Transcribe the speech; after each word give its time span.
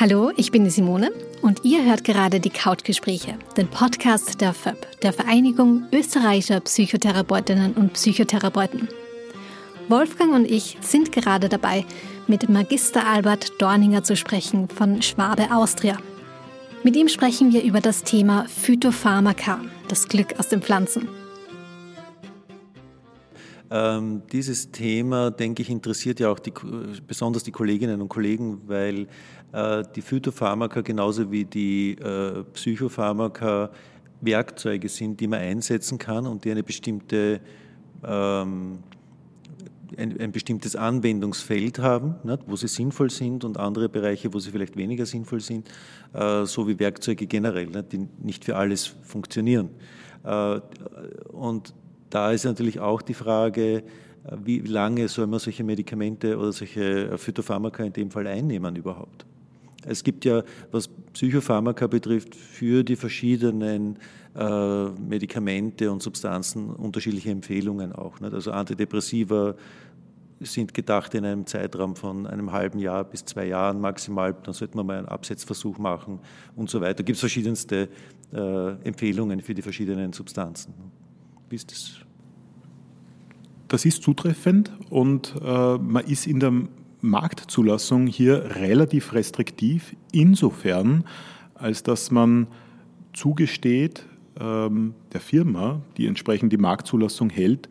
Hallo, 0.00 0.30
ich 0.36 0.52
bin 0.52 0.62
die 0.62 0.70
Simone 0.70 1.10
und 1.42 1.64
ihr 1.64 1.84
hört 1.84 2.04
gerade 2.04 2.38
die 2.38 2.50
Couchgespräche, 2.50 3.36
den 3.56 3.66
Podcast 3.66 4.40
der 4.40 4.54
FÖB, 4.54 4.76
der 5.02 5.12
Vereinigung 5.12 5.88
österreichischer 5.92 6.60
Psychotherapeutinnen 6.60 7.72
und 7.72 7.94
Psychotherapeuten. 7.94 8.86
Wolfgang 9.88 10.34
und 10.34 10.48
ich 10.48 10.78
sind 10.82 11.10
gerade 11.10 11.48
dabei, 11.48 11.84
mit 12.28 12.48
Magister 12.48 13.08
Albert 13.08 13.60
Dorninger 13.60 14.04
zu 14.04 14.14
sprechen 14.14 14.68
von 14.68 15.02
Schwabe 15.02 15.50
Austria. 15.50 15.96
Mit 16.84 16.94
ihm 16.94 17.08
sprechen 17.08 17.52
wir 17.52 17.64
über 17.64 17.80
das 17.80 18.04
Thema 18.04 18.44
Phytopharmaka, 18.46 19.60
das 19.88 20.06
Glück 20.06 20.38
aus 20.38 20.48
den 20.48 20.62
Pflanzen. 20.62 21.08
Ähm, 23.70 24.22
dieses 24.32 24.70
Thema, 24.70 25.30
denke 25.30 25.62
ich, 25.62 25.68
interessiert 25.68 26.20
ja 26.20 26.30
auch 26.30 26.38
die, 26.38 26.52
besonders 27.06 27.42
die 27.42 27.52
Kolleginnen 27.52 28.00
und 28.00 28.08
Kollegen, 28.08 28.62
weil 28.66 29.08
die 29.52 30.02
Phytopharmaka 30.02 30.82
genauso 30.82 31.30
wie 31.30 31.44
die 31.44 31.92
äh, 31.92 32.44
Psychopharmaka 32.52 33.70
Werkzeuge 34.20 34.88
sind, 34.88 35.20
die 35.20 35.26
man 35.26 35.40
einsetzen 35.40 35.98
kann 35.98 36.26
und 36.26 36.44
die 36.44 36.50
eine 36.50 36.62
bestimmte, 36.62 37.40
ähm, 38.04 38.78
ein, 39.96 40.32
bestimmtes 40.32 40.76
Anwendungsfeld 40.76 41.78
haben, 41.78 42.16
wo 42.46 42.56
sie 42.56 42.68
sinnvoll 42.68 43.10
sind 43.10 43.44
und 43.44 43.56
andere 43.58 43.88
Bereiche, 43.88 44.32
wo 44.34 44.38
sie 44.38 44.50
vielleicht 44.50 44.76
weniger 44.76 45.06
sinnvoll 45.06 45.40
sind, 45.40 45.68
äh, 46.12 46.44
so 46.44 46.68
wie 46.68 46.78
Werkzeuge 46.78 47.26
generell, 47.26 47.68
die 47.84 48.06
nicht 48.22 48.44
für 48.44 48.56
alles 48.56 48.86
funktionieren. 49.02 49.70
Äh, 50.24 50.60
und 51.32 51.74
da 52.10 52.32
ist 52.32 52.44
natürlich 52.44 52.80
auch 52.80 53.02
die 53.02 53.14
Frage, 53.14 53.82
wie 54.44 54.58
lange 54.58 55.08
soll 55.08 55.26
man 55.26 55.40
solche 55.40 55.64
Medikamente 55.64 56.36
oder 56.36 56.52
solche 56.52 57.16
Phytopharmaka 57.16 57.84
in 57.84 57.92
dem 57.92 58.10
Fall 58.10 58.26
einnehmen 58.26 58.76
überhaupt? 58.76 59.24
Es 59.86 60.02
gibt 60.02 60.24
ja, 60.24 60.42
was 60.70 60.88
Psychopharmaka 61.12 61.86
betrifft, 61.86 62.34
für 62.34 62.82
die 62.82 62.96
verschiedenen 62.96 63.98
äh, 64.36 64.88
Medikamente 64.90 65.90
und 65.90 66.02
Substanzen 66.02 66.70
unterschiedliche 66.70 67.30
Empfehlungen 67.30 67.92
auch. 67.92 68.20
Also 68.20 68.50
Antidepressiva 68.52 69.54
sind 70.40 70.74
gedacht 70.74 71.14
in 71.14 71.24
einem 71.24 71.46
Zeitraum 71.46 71.96
von 71.96 72.26
einem 72.26 72.52
halben 72.52 72.78
Jahr 72.78 73.04
bis 73.04 73.24
zwei 73.24 73.46
Jahren 73.46 73.80
maximal. 73.80 74.34
Dann 74.42 74.54
sollte 74.54 74.76
man 74.76 74.86
mal 74.86 74.98
einen 74.98 75.08
Absetzversuch 75.08 75.78
machen 75.78 76.20
und 76.54 76.70
so 76.70 76.80
weiter. 76.80 76.94
Da 76.94 77.02
gibt 77.02 77.16
es 77.16 77.20
verschiedenste 77.20 77.88
äh, 78.32 78.70
Empfehlungen 78.84 79.40
für 79.40 79.54
die 79.54 79.62
verschiedenen 79.62 80.12
Substanzen. 80.12 80.74
Wie 81.48 81.56
ist 81.56 81.70
das? 81.70 81.92
Das 83.68 83.84
ist 83.84 84.02
zutreffend 84.02 84.72
und 84.88 85.34
äh, 85.42 85.78
man 85.78 86.04
ist 86.04 86.26
in 86.26 86.40
der 86.40 86.52
Marktzulassung 87.00 88.06
hier 88.06 88.56
relativ 88.56 89.12
restriktiv, 89.12 89.94
insofern, 90.12 91.04
als 91.54 91.82
dass 91.82 92.10
man 92.10 92.46
zugesteht 93.12 94.04
ähm, 94.40 94.94
der 95.12 95.20
Firma, 95.20 95.82
die 95.96 96.06
entsprechend 96.06 96.52
die 96.52 96.58
Marktzulassung 96.58 97.30
hält, 97.30 97.68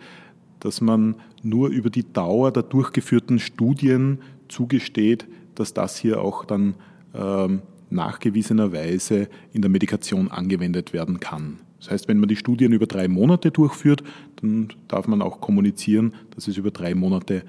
dass 0.59 0.81
man 0.81 1.15
nur 1.43 1.69
über 1.69 1.89
die 1.89 2.11
Dauer 2.11 2.51
der 2.51 2.63
durchgeführten 2.63 3.39
Studien 3.39 4.19
zugesteht, 4.47 5.27
dass 5.55 5.73
das 5.73 5.97
hier 5.97 6.21
auch 6.21 6.45
dann 6.45 6.75
ähm, 7.13 7.61
nachgewiesenerweise 7.89 9.29
in 9.53 9.61
der 9.61 9.71
Medikation 9.71 10.29
angewendet 10.29 10.93
werden 10.93 11.19
kann. 11.19 11.59
Das 11.79 11.91
heißt, 11.91 12.07
wenn 12.07 12.19
man 12.19 12.27
die 12.27 12.35
Studien 12.35 12.73
über 12.73 12.87
drei 12.87 13.07
Monate 13.07 13.51
durchführt, 13.51 14.03
dann 14.41 14.69
darf 14.87 15.07
man 15.07 15.21
auch 15.21 15.39
kommunizieren, 15.41 16.13
dass 16.31 16.47
es 16.47 16.57
über 16.57 16.71
drei 16.71 16.95
Monate 16.95 17.43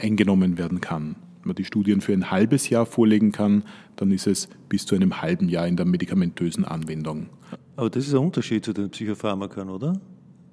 eingenommen 0.00 0.58
werden 0.58 0.80
kann. 0.80 1.16
Wenn 1.40 1.48
man 1.48 1.56
die 1.56 1.64
Studien 1.64 2.00
für 2.00 2.12
ein 2.12 2.30
halbes 2.30 2.70
Jahr 2.70 2.86
vorlegen 2.86 3.32
kann, 3.32 3.64
dann 3.96 4.10
ist 4.10 4.26
es 4.26 4.48
bis 4.68 4.86
zu 4.86 4.94
einem 4.94 5.20
halben 5.20 5.48
Jahr 5.48 5.66
in 5.66 5.76
der 5.76 5.86
medikamentösen 5.86 6.64
Anwendung. 6.64 7.28
Aber 7.76 7.90
das 7.90 8.06
ist 8.06 8.14
ein 8.14 8.20
Unterschied 8.20 8.64
zu 8.64 8.72
den 8.72 8.90
Psychopharmakern, 8.90 9.68
oder? 9.68 10.00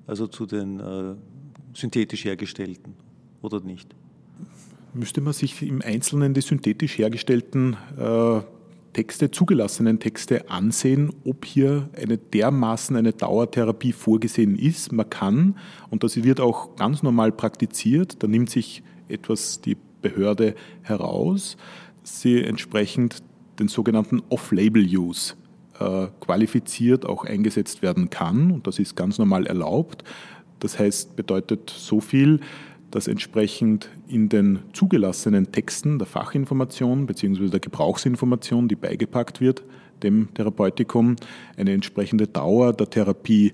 Also 0.07 0.27
zu 0.27 0.45
den 0.45 0.79
äh, 0.79 1.15
synthetisch 1.73 2.25
hergestellten, 2.25 2.93
oder 3.41 3.61
nicht? 3.61 3.95
Müsste 4.93 5.21
man 5.21 5.33
sich 5.33 5.61
im 5.61 5.81
Einzelnen 5.81 6.33
die 6.33 6.41
synthetisch 6.41 6.97
hergestellten 6.97 7.77
äh, 7.97 8.41
Texte, 8.93 9.31
zugelassenen 9.31 9.99
Texte 9.99 10.49
ansehen, 10.49 11.11
ob 11.23 11.45
hier 11.45 11.89
eine 11.95 12.17
dermaßen 12.17 12.95
eine 12.95 13.13
Dauertherapie 13.13 13.93
vorgesehen 13.93 14.57
ist. 14.57 14.91
Man 14.91 15.09
kann, 15.09 15.57
und 15.89 16.03
das 16.03 16.21
wird 16.21 16.41
auch 16.41 16.75
ganz 16.75 17.01
normal 17.01 17.31
praktiziert, 17.31 18.21
da 18.21 18.27
nimmt 18.27 18.49
sich 18.49 18.83
etwas 19.11 19.61
die 19.61 19.77
Behörde 20.01 20.55
heraus, 20.81 21.57
sie 22.03 22.43
entsprechend 22.43 23.23
den 23.59 23.67
sogenannten 23.67 24.21
Off-Label-Use 24.29 25.35
äh, 25.79 26.07
qualifiziert 26.19 27.05
auch 27.05 27.25
eingesetzt 27.25 27.81
werden 27.81 28.09
kann. 28.09 28.51
Und 28.51 28.67
das 28.67 28.79
ist 28.79 28.95
ganz 28.95 29.17
normal 29.17 29.45
erlaubt. 29.45 30.03
Das 30.59 30.79
heißt, 30.79 31.15
bedeutet 31.15 31.69
so 31.69 31.99
viel, 31.99 32.39
dass 32.89 33.07
entsprechend 33.07 33.89
in 34.07 34.27
den 34.29 34.59
zugelassenen 34.73 35.51
Texten 35.51 35.97
der 35.97 36.07
Fachinformation 36.07 37.05
bzw. 37.05 37.47
der 37.47 37.59
Gebrauchsinformation, 37.59 38.67
die 38.67 38.75
beigepackt 38.75 39.39
wird, 39.39 39.63
dem 40.03 40.33
Therapeutikum, 40.33 41.15
eine 41.55 41.71
entsprechende 41.71 42.27
Dauer 42.27 42.73
der 42.73 42.89
Therapie 42.89 43.53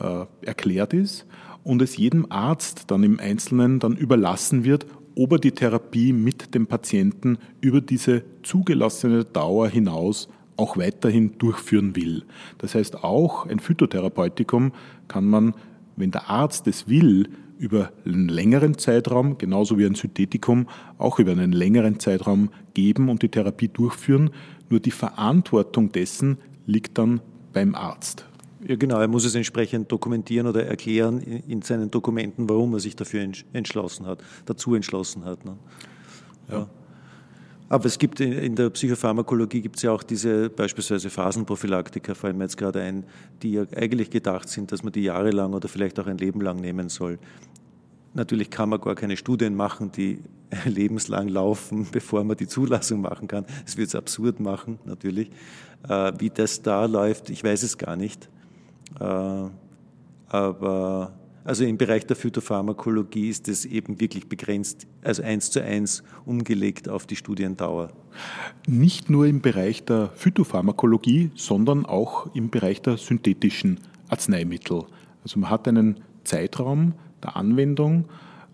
äh, 0.00 0.24
erklärt 0.44 0.92
ist 0.92 1.26
und 1.64 1.82
es 1.82 1.96
jedem 1.96 2.30
Arzt 2.30 2.90
dann 2.90 3.02
im 3.02 3.18
Einzelnen 3.18 3.80
dann 3.80 3.96
überlassen 3.96 4.64
wird, 4.64 4.86
ob 5.16 5.32
er 5.32 5.38
die 5.38 5.52
Therapie 5.52 6.12
mit 6.12 6.54
dem 6.54 6.66
Patienten 6.66 7.38
über 7.60 7.80
diese 7.80 8.22
zugelassene 8.42 9.24
Dauer 9.24 9.68
hinaus 9.68 10.28
auch 10.56 10.76
weiterhin 10.76 11.38
durchführen 11.38 11.96
will. 11.96 12.24
Das 12.58 12.74
heißt, 12.74 13.02
auch 13.02 13.46
ein 13.46 13.58
Phytotherapeutikum 13.58 14.72
kann 15.08 15.24
man, 15.24 15.54
wenn 15.96 16.10
der 16.10 16.30
Arzt 16.30 16.66
es 16.66 16.88
will, 16.88 17.28
über 17.58 17.92
einen 18.04 18.28
längeren 18.28 18.78
Zeitraum, 18.78 19.38
genauso 19.38 19.78
wie 19.78 19.86
ein 19.86 19.94
Synthetikum, 19.94 20.68
auch 20.98 21.18
über 21.18 21.32
einen 21.32 21.52
längeren 21.52 22.00
Zeitraum 22.00 22.50
geben 22.74 23.08
und 23.08 23.22
die 23.22 23.28
Therapie 23.28 23.68
durchführen. 23.68 24.30
Nur 24.68 24.80
die 24.80 24.90
Verantwortung 24.90 25.92
dessen 25.92 26.38
liegt 26.66 26.98
dann 26.98 27.20
beim 27.52 27.74
Arzt. 27.74 28.26
Ja, 28.66 28.76
genau, 28.76 28.98
er 28.98 29.08
muss 29.08 29.24
es 29.24 29.34
entsprechend 29.34 29.92
dokumentieren 29.92 30.46
oder 30.46 30.64
erklären 30.66 31.20
in 31.20 31.60
seinen 31.62 31.90
Dokumenten, 31.90 32.48
warum 32.48 32.72
er 32.74 32.80
sich 32.80 32.96
dafür 32.96 33.28
entschlossen 33.52 34.06
hat, 34.06 34.22
dazu 34.46 34.74
entschlossen 34.74 35.24
hat. 35.24 35.44
Ne? 35.44 35.56
Ja. 36.48 36.58
ja. 36.58 36.70
Aber 37.68 37.86
es 37.86 37.98
gibt 37.98 38.20
in 38.20 38.54
der 38.54 38.70
Psychopharmakologie 38.70 39.60
gibt 39.60 39.76
es 39.76 39.82
ja 39.82 39.90
auch 39.90 40.02
diese 40.02 40.50
beispielsweise 40.50 41.10
Phasenprophylaktika, 41.10 42.14
fallen 42.14 42.36
mir 42.36 42.44
jetzt 42.44 42.56
gerade 42.56 42.80
ein, 42.80 43.04
die 43.42 43.52
ja 43.52 43.64
eigentlich 43.76 44.10
gedacht 44.10 44.48
sind, 44.48 44.70
dass 44.70 44.82
man 44.82 44.92
die 44.92 45.02
jahrelang 45.02 45.54
oder 45.54 45.68
vielleicht 45.68 45.98
auch 45.98 46.06
ein 46.06 46.18
Leben 46.18 46.40
lang 46.40 46.60
nehmen 46.60 46.88
soll. 46.88 47.18
Natürlich 48.12 48.50
kann 48.50 48.68
man 48.68 48.80
gar 48.80 48.94
keine 48.94 49.16
Studien 49.16 49.56
machen, 49.56 49.90
die 49.90 50.20
lebenslang 50.66 51.28
laufen, 51.28 51.86
bevor 51.92 52.22
man 52.22 52.36
die 52.36 52.46
Zulassung 52.46 53.00
machen 53.00 53.28
kann. 53.28 53.44
Das 53.64 53.76
wird 53.76 53.88
es 53.88 53.94
absurd 53.94 54.40
machen, 54.40 54.78
natürlich. 54.84 55.30
Äh, 55.88 56.12
wie 56.18 56.30
das 56.30 56.62
da 56.62 56.84
läuft, 56.84 57.30
ich 57.30 57.42
weiß 57.42 57.62
es 57.62 57.76
gar 57.76 57.96
nicht. 57.96 58.28
Äh, 59.00 59.48
aber 60.28 61.12
also 61.44 61.64
im 61.64 61.76
Bereich 61.76 62.06
der 62.06 62.16
Phytopharmakologie 62.16 63.28
ist 63.28 63.48
es 63.48 63.66
eben 63.66 64.00
wirklich 64.00 64.28
begrenzt, 64.30 64.86
also 65.02 65.22
eins 65.22 65.50
zu 65.50 65.62
eins 65.62 66.02
umgelegt 66.24 66.88
auf 66.88 67.06
die 67.06 67.16
Studiendauer. 67.16 67.92
Nicht 68.66 69.10
nur 69.10 69.26
im 69.26 69.42
Bereich 69.42 69.84
der 69.84 70.08
Phytopharmakologie, 70.14 71.30
sondern 71.34 71.84
auch 71.84 72.34
im 72.34 72.48
Bereich 72.48 72.80
der 72.80 72.96
synthetischen 72.96 73.78
Arzneimittel. 74.08 74.84
Also 75.22 75.38
man 75.38 75.50
hat 75.50 75.68
einen 75.68 76.00
Zeitraum 76.24 76.94
der 77.22 77.36
Anwendung 77.36 78.06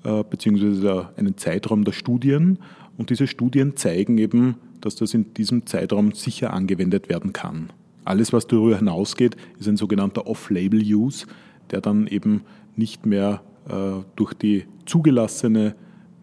äh, 0.02 0.24
beziehungsweise 0.24 1.10
einen 1.16 1.36
Zeitraum 1.36 1.84
der 1.84 1.92
Studien 1.92 2.58
und 2.98 3.10
diese 3.10 3.28
Studien 3.28 3.76
zeigen 3.76 4.18
eben, 4.18 4.56
dass 4.80 4.96
das 4.96 5.14
in 5.14 5.32
diesem 5.34 5.66
Zeitraum 5.66 6.12
sicher 6.12 6.52
angewendet 6.52 7.08
werden 7.08 7.32
kann. 7.32 7.70
Alles, 8.10 8.32
was 8.32 8.48
darüber 8.48 8.76
hinausgeht, 8.76 9.36
ist 9.60 9.68
ein 9.68 9.76
sogenannter 9.76 10.26
Off-Label-Use, 10.26 11.28
der 11.70 11.80
dann 11.80 12.08
eben 12.08 12.42
nicht 12.74 13.06
mehr 13.06 13.40
äh, 13.68 14.02
durch 14.16 14.34
die 14.34 14.64
zugelassene 14.84 15.76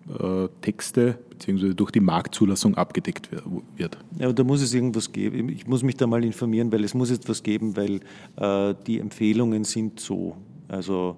äh, 0.09 0.49
Texte 0.59 1.17
bzw. 1.29 1.73
durch 1.73 1.91
die 1.91 2.01
Marktzulassung 2.01 2.75
abgedeckt 2.75 3.29
wird. 3.31 3.97
Ja, 4.19 4.25
aber 4.25 4.33
da 4.33 4.43
muss 4.43 4.61
es 4.61 4.73
irgendwas 4.73 5.13
geben. 5.13 5.47
Ich 5.47 5.65
muss 5.65 5.81
mich 5.81 5.95
da 5.95 6.07
mal 6.07 6.25
informieren, 6.25 6.73
weil 6.73 6.83
es 6.83 6.93
muss 6.93 7.09
etwas 7.09 7.41
geben, 7.41 7.77
weil 7.77 8.01
äh, 8.35 8.75
die 8.85 8.99
Empfehlungen 8.99 9.63
sind 9.63 10.01
so, 10.01 10.35
also 10.67 11.15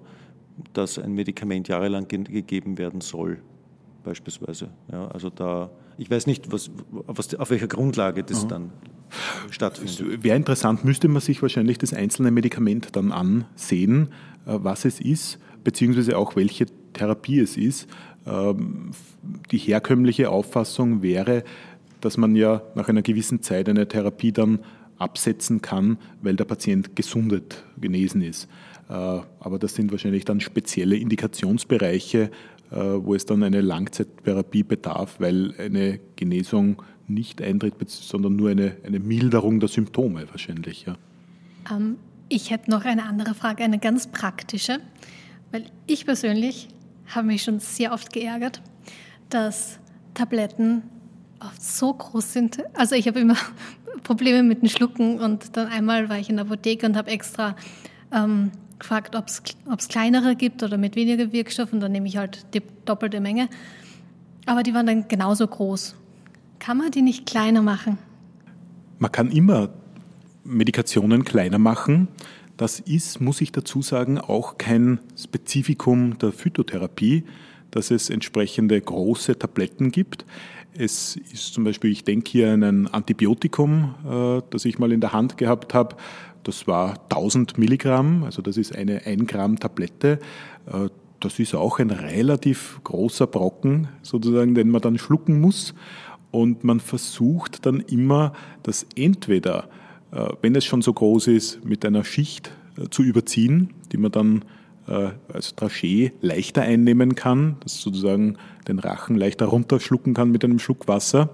dass 0.72 1.00
ein 1.00 1.14
Medikament 1.14 1.66
jahrelang 1.66 2.06
ge 2.06 2.22
gegeben 2.22 2.78
werden 2.78 3.00
soll, 3.00 3.38
beispielsweise. 4.04 4.68
Ja, 4.92 5.08
also 5.08 5.30
da, 5.30 5.68
ich 6.00 6.10
weiß 6.10 6.26
nicht, 6.26 6.50
was, 6.50 6.70
was, 6.90 7.34
auf 7.34 7.50
welcher 7.50 7.68
Grundlage 7.68 8.24
das 8.24 8.40
Aha. 8.40 8.48
dann 8.48 8.72
stattfindet. 9.50 10.24
Wäre 10.24 10.36
interessant, 10.36 10.82
müsste 10.82 11.08
man 11.08 11.20
sich 11.20 11.42
wahrscheinlich 11.42 11.76
das 11.76 11.92
einzelne 11.92 12.30
Medikament 12.30 12.96
dann 12.96 13.12
ansehen, 13.12 14.08
äh, 14.46 14.54
was 14.62 14.86
es 14.86 14.98
ist, 14.98 15.38
beziehungsweise 15.62 16.16
auch 16.16 16.36
welche 16.36 16.66
Therapie 16.94 17.38
es 17.40 17.58
ist. 17.58 17.86
Ähm, 18.26 18.92
die 19.50 19.58
herkömmliche 19.58 20.30
Auffassung 20.30 21.02
wäre, 21.02 21.44
dass 22.00 22.16
man 22.16 22.34
ja 22.34 22.62
nach 22.74 22.88
einer 22.88 23.02
gewissen 23.02 23.42
Zeit 23.42 23.68
eine 23.68 23.86
Therapie 23.86 24.32
dann 24.32 24.60
absetzen 24.96 25.60
kann, 25.60 25.98
weil 26.22 26.34
der 26.34 26.46
Patient 26.46 26.96
gesundet, 26.96 27.62
genesen 27.78 28.22
ist. 28.22 28.48
Äh, 28.88 28.92
aber 28.94 29.58
das 29.58 29.74
sind 29.74 29.92
wahrscheinlich 29.92 30.24
dann 30.24 30.40
spezielle 30.40 30.96
Indikationsbereiche, 30.96 32.30
wo 32.70 33.14
es 33.14 33.26
dann 33.26 33.42
eine 33.42 33.60
Langzeittherapie 33.60 34.62
bedarf, 34.62 35.16
weil 35.18 35.54
eine 35.58 36.00
Genesung 36.16 36.82
nicht 37.08 37.42
eintritt, 37.42 37.74
sondern 37.88 38.36
nur 38.36 38.50
eine, 38.50 38.76
eine 38.84 39.00
Milderung 39.00 39.60
der 39.60 39.68
Symptome 39.68 40.26
wahrscheinlich. 40.30 40.86
Ja. 40.86 40.96
Ähm, 41.70 41.96
ich 42.28 42.50
hätte 42.50 42.70
noch 42.70 42.84
eine 42.84 43.04
andere 43.04 43.34
Frage, 43.34 43.64
eine 43.64 43.78
ganz 43.78 44.06
praktische, 44.06 44.78
weil 45.50 45.64
ich 45.86 46.06
persönlich 46.06 46.68
habe 47.08 47.26
mich 47.26 47.42
schon 47.42 47.58
sehr 47.58 47.92
oft 47.92 48.12
geärgert, 48.12 48.62
dass 49.28 49.80
Tabletten 50.14 50.82
oft 51.40 51.62
so 51.62 51.92
groß 51.92 52.32
sind. 52.32 52.62
Also 52.74 52.94
ich 52.94 53.08
habe 53.08 53.20
immer 53.20 53.36
Probleme 54.04 54.42
mit 54.42 54.62
dem 54.62 54.68
Schlucken 54.68 55.18
und 55.18 55.56
dann 55.56 55.66
einmal 55.66 56.08
war 56.08 56.18
ich 56.18 56.30
in 56.30 56.36
der 56.36 56.44
Apotheke 56.44 56.86
und 56.86 56.96
habe 56.96 57.10
extra 57.10 57.56
ähm, 58.12 58.52
gefragt, 58.80 59.14
ob 59.14 59.26
es 59.26 59.88
kleinere 59.88 60.34
gibt 60.34 60.62
oder 60.62 60.76
mit 60.76 60.96
weniger 60.96 61.32
Wirkstoff 61.32 61.72
und 61.72 61.80
dann 61.80 61.92
nehme 61.92 62.08
ich 62.08 62.16
halt 62.16 62.46
die 62.54 62.62
doppelte 62.84 63.20
Menge. 63.20 63.48
Aber 64.46 64.62
die 64.62 64.74
waren 64.74 64.86
dann 64.86 65.06
genauso 65.06 65.46
groß. 65.46 65.94
Kann 66.58 66.78
man 66.78 66.90
die 66.90 67.02
nicht 67.02 67.26
kleiner 67.26 67.62
machen? 67.62 67.98
Man 68.98 69.12
kann 69.12 69.30
immer 69.30 69.70
Medikationen 70.44 71.24
kleiner 71.24 71.58
machen. 71.58 72.08
Das 72.56 72.80
ist, 72.80 73.20
muss 73.20 73.40
ich 73.40 73.52
dazu 73.52 73.80
sagen, 73.80 74.18
auch 74.18 74.58
kein 74.58 75.00
Spezifikum 75.16 76.18
der 76.18 76.32
Phytotherapie, 76.32 77.24
dass 77.70 77.90
es 77.90 78.10
entsprechende 78.10 78.78
große 78.78 79.38
Tabletten 79.38 79.90
gibt. 79.90 80.26
Es 80.76 81.16
ist 81.16 81.54
zum 81.54 81.64
Beispiel, 81.64 81.90
ich 81.90 82.04
denke 82.04 82.30
hier 82.30 82.52
an 82.52 82.62
ein 82.62 82.86
Antibiotikum, 82.86 83.94
äh, 84.04 84.42
das 84.50 84.64
ich 84.64 84.78
mal 84.78 84.92
in 84.92 85.00
der 85.00 85.12
Hand 85.12 85.36
gehabt 85.36 85.74
habe. 85.74 85.96
Das 86.42 86.66
war 86.66 86.98
1000 87.10 87.58
Milligramm, 87.58 88.24
also 88.24 88.42
das 88.42 88.56
ist 88.56 88.74
eine 88.74 89.06
1 89.06 89.26
Gramm 89.26 89.58
Tablette. 89.58 90.18
Äh, 90.66 90.88
das 91.20 91.38
ist 91.38 91.54
auch 91.54 91.78
ein 91.78 91.90
relativ 91.90 92.80
großer 92.82 93.26
Brocken, 93.26 93.88
sozusagen, 94.02 94.54
den 94.54 94.70
man 94.70 94.80
dann 94.80 94.98
schlucken 94.98 95.40
muss. 95.40 95.74
Und 96.30 96.64
man 96.64 96.80
versucht 96.80 97.66
dann 97.66 97.80
immer, 97.80 98.32
das 98.62 98.86
entweder, 98.96 99.68
äh, 100.12 100.28
wenn 100.40 100.54
es 100.54 100.64
schon 100.64 100.80
so 100.80 100.92
groß 100.94 101.26
ist, 101.26 101.64
mit 101.64 101.84
einer 101.84 102.04
Schicht 102.04 102.52
äh, 102.78 102.88
zu 102.88 103.02
überziehen, 103.02 103.74
die 103.92 103.98
man 103.98 104.12
dann 104.12 104.44
als 105.32 105.54
Trachee 105.54 106.10
leichter 106.20 106.62
einnehmen 106.62 107.14
kann, 107.14 107.58
das 107.60 107.80
sozusagen 107.80 108.38
den 108.66 108.80
Rachen 108.80 109.14
leichter 109.14 109.46
runterschlucken 109.46 110.14
kann 110.14 110.32
mit 110.32 110.42
einem 110.42 110.58
Schluck 110.58 110.88
Wasser 110.88 111.30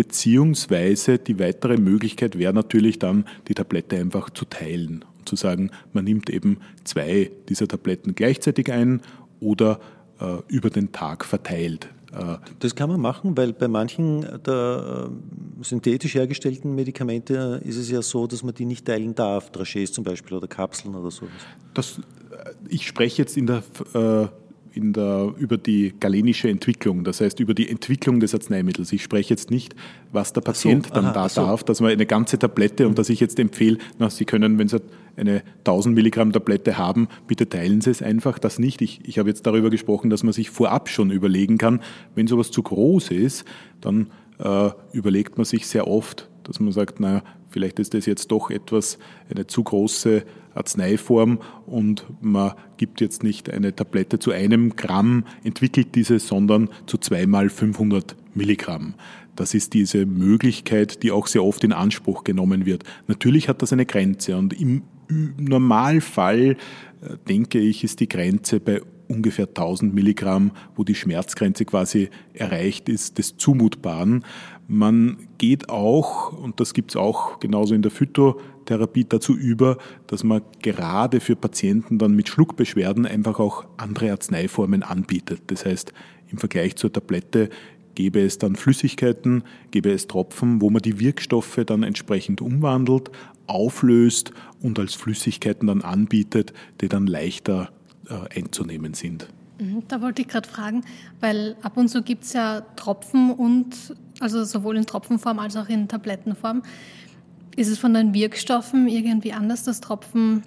Beziehungsweise 0.00 1.18
die 1.18 1.38
weitere 1.38 1.76
Möglichkeit 1.76 2.38
wäre 2.38 2.54
natürlich 2.54 2.98
dann, 2.98 3.26
die 3.48 3.52
Tablette 3.52 3.98
einfach 3.98 4.30
zu 4.30 4.46
teilen 4.46 5.04
und 5.18 5.28
zu 5.28 5.36
sagen, 5.36 5.72
man 5.92 6.06
nimmt 6.06 6.30
eben 6.30 6.56
zwei 6.84 7.30
dieser 7.50 7.68
Tabletten 7.68 8.14
gleichzeitig 8.14 8.72
ein 8.72 9.02
oder 9.40 9.78
äh, 10.18 10.38
über 10.48 10.70
den 10.70 10.90
Tag 10.92 11.26
verteilt. 11.26 11.90
Äh, 12.14 12.38
das 12.60 12.74
kann 12.74 12.88
man 12.88 12.98
machen, 12.98 13.36
weil 13.36 13.52
bei 13.52 13.68
manchen 13.68 14.22
der 14.42 15.10
äh, 15.10 15.62
synthetisch 15.62 16.14
hergestellten 16.14 16.74
Medikamente 16.74 17.60
ist 17.62 17.76
es 17.76 17.90
ja 17.90 18.00
so, 18.00 18.26
dass 18.26 18.42
man 18.42 18.54
die 18.54 18.64
nicht 18.64 18.86
teilen 18.86 19.14
darf, 19.14 19.50
Drachees 19.50 19.92
zum 19.92 20.04
Beispiel 20.04 20.34
oder 20.34 20.48
Kapseln 20.48 20.94
oder 20.94 21.10
so. 21.10 21.26
Das, 21.74 21.98
äh, 22.30 22.52
ich 22.70 22.86
spreche 22.86 23.20
jetzt 23.20 23.36
in 23.36 23.46
der 23.46 23.62
äh, 23.92 24.28
in 24.72 24.92
der, 24.92 25.34
über 25.38 25.56
die 25.56 25.94
galenische 25.98 26.48
Entwicklung, 26.48 27.04
das 27.04 27.20
heißt 27.20 27.40
über 27.40 27.54
die 27.54 27.68
Entwicklung 27.68 28.20
des 28.20 28.34
Arzneimittels. 28.34 28.92
Ich 28.92 29.02
spreche 29.02 29.30
jetzt 29.30 29.50
nicht, 29.50 29.74
was 30.12 30.32
der 30.32 30.40
Patient 30.40 30.86
so, 30.86 30.94
dann 30.94 31.06
aha, 31.06 31.12
da 31.12 31.28
so. 31.28 31.42
darf, 31.42 31.64
dass 31.64 31.80
man 31.80 31.90
eine 31.90 32.06
ganze 32.06 32.38
Tablette 32.38 32.86
und 32.86 32.98
dass 32.98 33.08
ich 33.08 33.20
jetzt 33.20 33.38
empfehle, 33.38 33.78
na, 33.98 34.10
Sie 34.10 34.24
können, 34.24 34.58
wenn 34.58 34.68
Sie 34.68 34.80
eine 35.16 35.42
1000 35.58 35.94
Milligramm 35.94 36.32
Tablette 36.32 36.78
haben, 36.78 37.08
bitte 37.26 37.48
teilen 37.48 37.80
Sie 37.80 37.90
es 37.90 38.02
einfach. 38.02 38.38
Das 38.38 38.58
nicht. 38.58 38.80
Ich, 38.82 39.00
ich 39.04 39.18
habe 39.18 39.28
jetzt 39.28 39.46
darüber 39.46 39.70
gesprochen, 39.70 40.10
dass 40.10 40.22
man 40.22 40.32
sich 40.32 40.50
vorab 40.50 40.88
schon 40.88 41.10
überlegen 41.10 41.58
kann, 41.58 41.80
wenn 42.14 42.26
sowas 42.26 42.50
zu 42.50 42.62
groß 42.62 43.10
ist, 43.10 43.44
dann 43.80 44.10
äh, 44.38 44.70
überlegt 44.92 45.36
man 45.36 45.44
sich 45.44 45.66
sehr 45.66 45.86
oft, 45.86 46.28
dass 46.44 46.60
man 46.60 46.72
sagt, 46.72 47.00
naja, 47.00 47.22
vielleicht 47.50 47.78
ist 47.78 47.94
das 47.94 48.06
jetzt 48.06 48.30
doch 48.30 48.50
etwas, 48.50 48.98
eine 49.28 49.46
zu 49.46 49.62
große 49.62 50.24
Arzneiform 50.54 51.40
und 51.66 52.04
man 52.20 52.52
gibt 52.76 53.00
jetzt 53.00 53.22
nicht 53.22 53.50
eine 53.50 53.74
Tablette 53.74 54.18
zu 54.18 54.32
einem 54.32 54.76
Gramm, 54.76 55.24
entwickelt 55.44 55.94
diese, 55.94 56.18
sondern 56.18 56.68
zu 56.86 56.98
zweimal 56.98 57.48
500 57.48 58.16
Milligramm. 58.34 58.94
Das 59.36 59.54
ist 59.54 59.74
diese 59.74 60.06
Möglichkeit, 60.06 61.02
die 61.02 61.12
auch 61.12 61.26
sehr 61.26 61.44
oft 61.44 61.64
in 61.64 61.72
Anspruch 61.72 62.24
genommen 62.24 62.66
wird. 62.66 62.84
Natürlich 63.06 63.48
hat 63.48 63.62
das 63.62 63.72
eine 63.72 63.86
Grenze 63.86 64.36
und 64.36 64.58
im 64.58 64.82
Normalfall, 65.08 66.56
äh, 67.02 67.16
denke 67.28 67.58
ich, 67.58 67.84
ist 67.84 68.00
die 68.00 68.08
Grenze 68.08 68.60
bei 68.60 68.80
ungefähr 69.08 69.46
1000 69.46 69.92
Milligramm, 69.92 70.52
wo 70.76 70.84
die 70.84 70.94
Schmerzgrenze 70.94 71.64
quasi 71.64 72.10
erreicht 72.32 72.88
ist, 72.88 73.18
des 73.18 73.36
Zumutbaren. 73.36 74.24
Man 74.72 75.16
geht 75.38 75.68
auch, 75.68 76.32
und 76.32 76.60
das 76.60 76.74
gibt 76.74 76.92
es 76.92 76.96
auch 76.96 77.40
genauso 77.40 77.74
in 77.74 77.82
der 77.82 77.90
Phytotherapie, 77.90 79.04
dazu 79.04 79.34
über, 79.34 79.78
dass 80.06 80.22
man 80.22 80.42
gerade 80.62 81.18
für 81.18 81.34
Patienten 81.34 81.98
dann 81.98 82.14
mit 82.14 82.28
Schluckbeschwerden 82.28 83.04
einfach 83.04 83.40
auch 83.40 83.64
andere 83.78 84.12
Arzneiformen 84.12 84.84
anbietet. 84.84 85.42
Das 85.48 85.66
heißt, 85.66 85.92
im 86.28 86.38
Vergleich 86.38 86.76
zur 86.76 86.92
Tablette 86.92 87.50
gäbe 87.96 88.20
es 88.20 88.38
dann 88.38 88.54
Flüssigkeiten, 88.54 89.42
gäbe 89.72 89.90
es 89.90 90.06
Tropfen, 90.06 90.60
wo 90.60 90.70
man 90.70 90.82
die 90.82 91.00
Wirkstoffe 91.00 91.58
dann 91.66 91.82
entsprechend 91.82 92.40
umwandelt, 92.40 93.10
auflöst 93.48 94.30
und 94.62 94.78
als 94.78 94.94
Flüssigkeiten 94.94 95.66
dann 95.66 95.82
anbietet, 95.82 96.52
die 96.80 96.88
dann 96.88 97.08
leichter 97.08 97.72
äh, 98.08 98.38
einzunehmen 98.38 98.94
sind. 98.94 99.26
Mhm, 99.60 99.82
da 99.88 100.00
wollte 100.00 100.22
ich 100.22 100.28
gerade 100.28 100.48
fragen, 100.48 100.84
weil 101.20 101.56
ab 101.62 101.76
und 101.76 101.88
zu 101.88 102.02
gibt 102.02 102.24
es 102.24 102.32
ja 102.32 102.62
Tropfen 102.76 103.30
und, 103.30 103.94
also 104.20 104.44
sowohl 104.44 104.76
in 104.76 104.86
Tropfenform 104.86 105.38
als 105.38 105.56
auch 105.56 105.68
in 105.68 105.88
Tablettenform. 105.88 106.62
Ist 107.56 107.68
es 107.68 107.78
von 107.78 107.94
den 107.94 108.14
Wirkstoffen 108.14 108.86
irgendwie 108.86 109.32
anders, 109.32 109.64
dass 109.64 109.80
Tropfen 109.80 110.42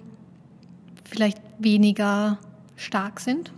vielleicht 1.04 1.38
weniger 1.58 2.38
stark 2.76 3.20
sind? 3.20 3.52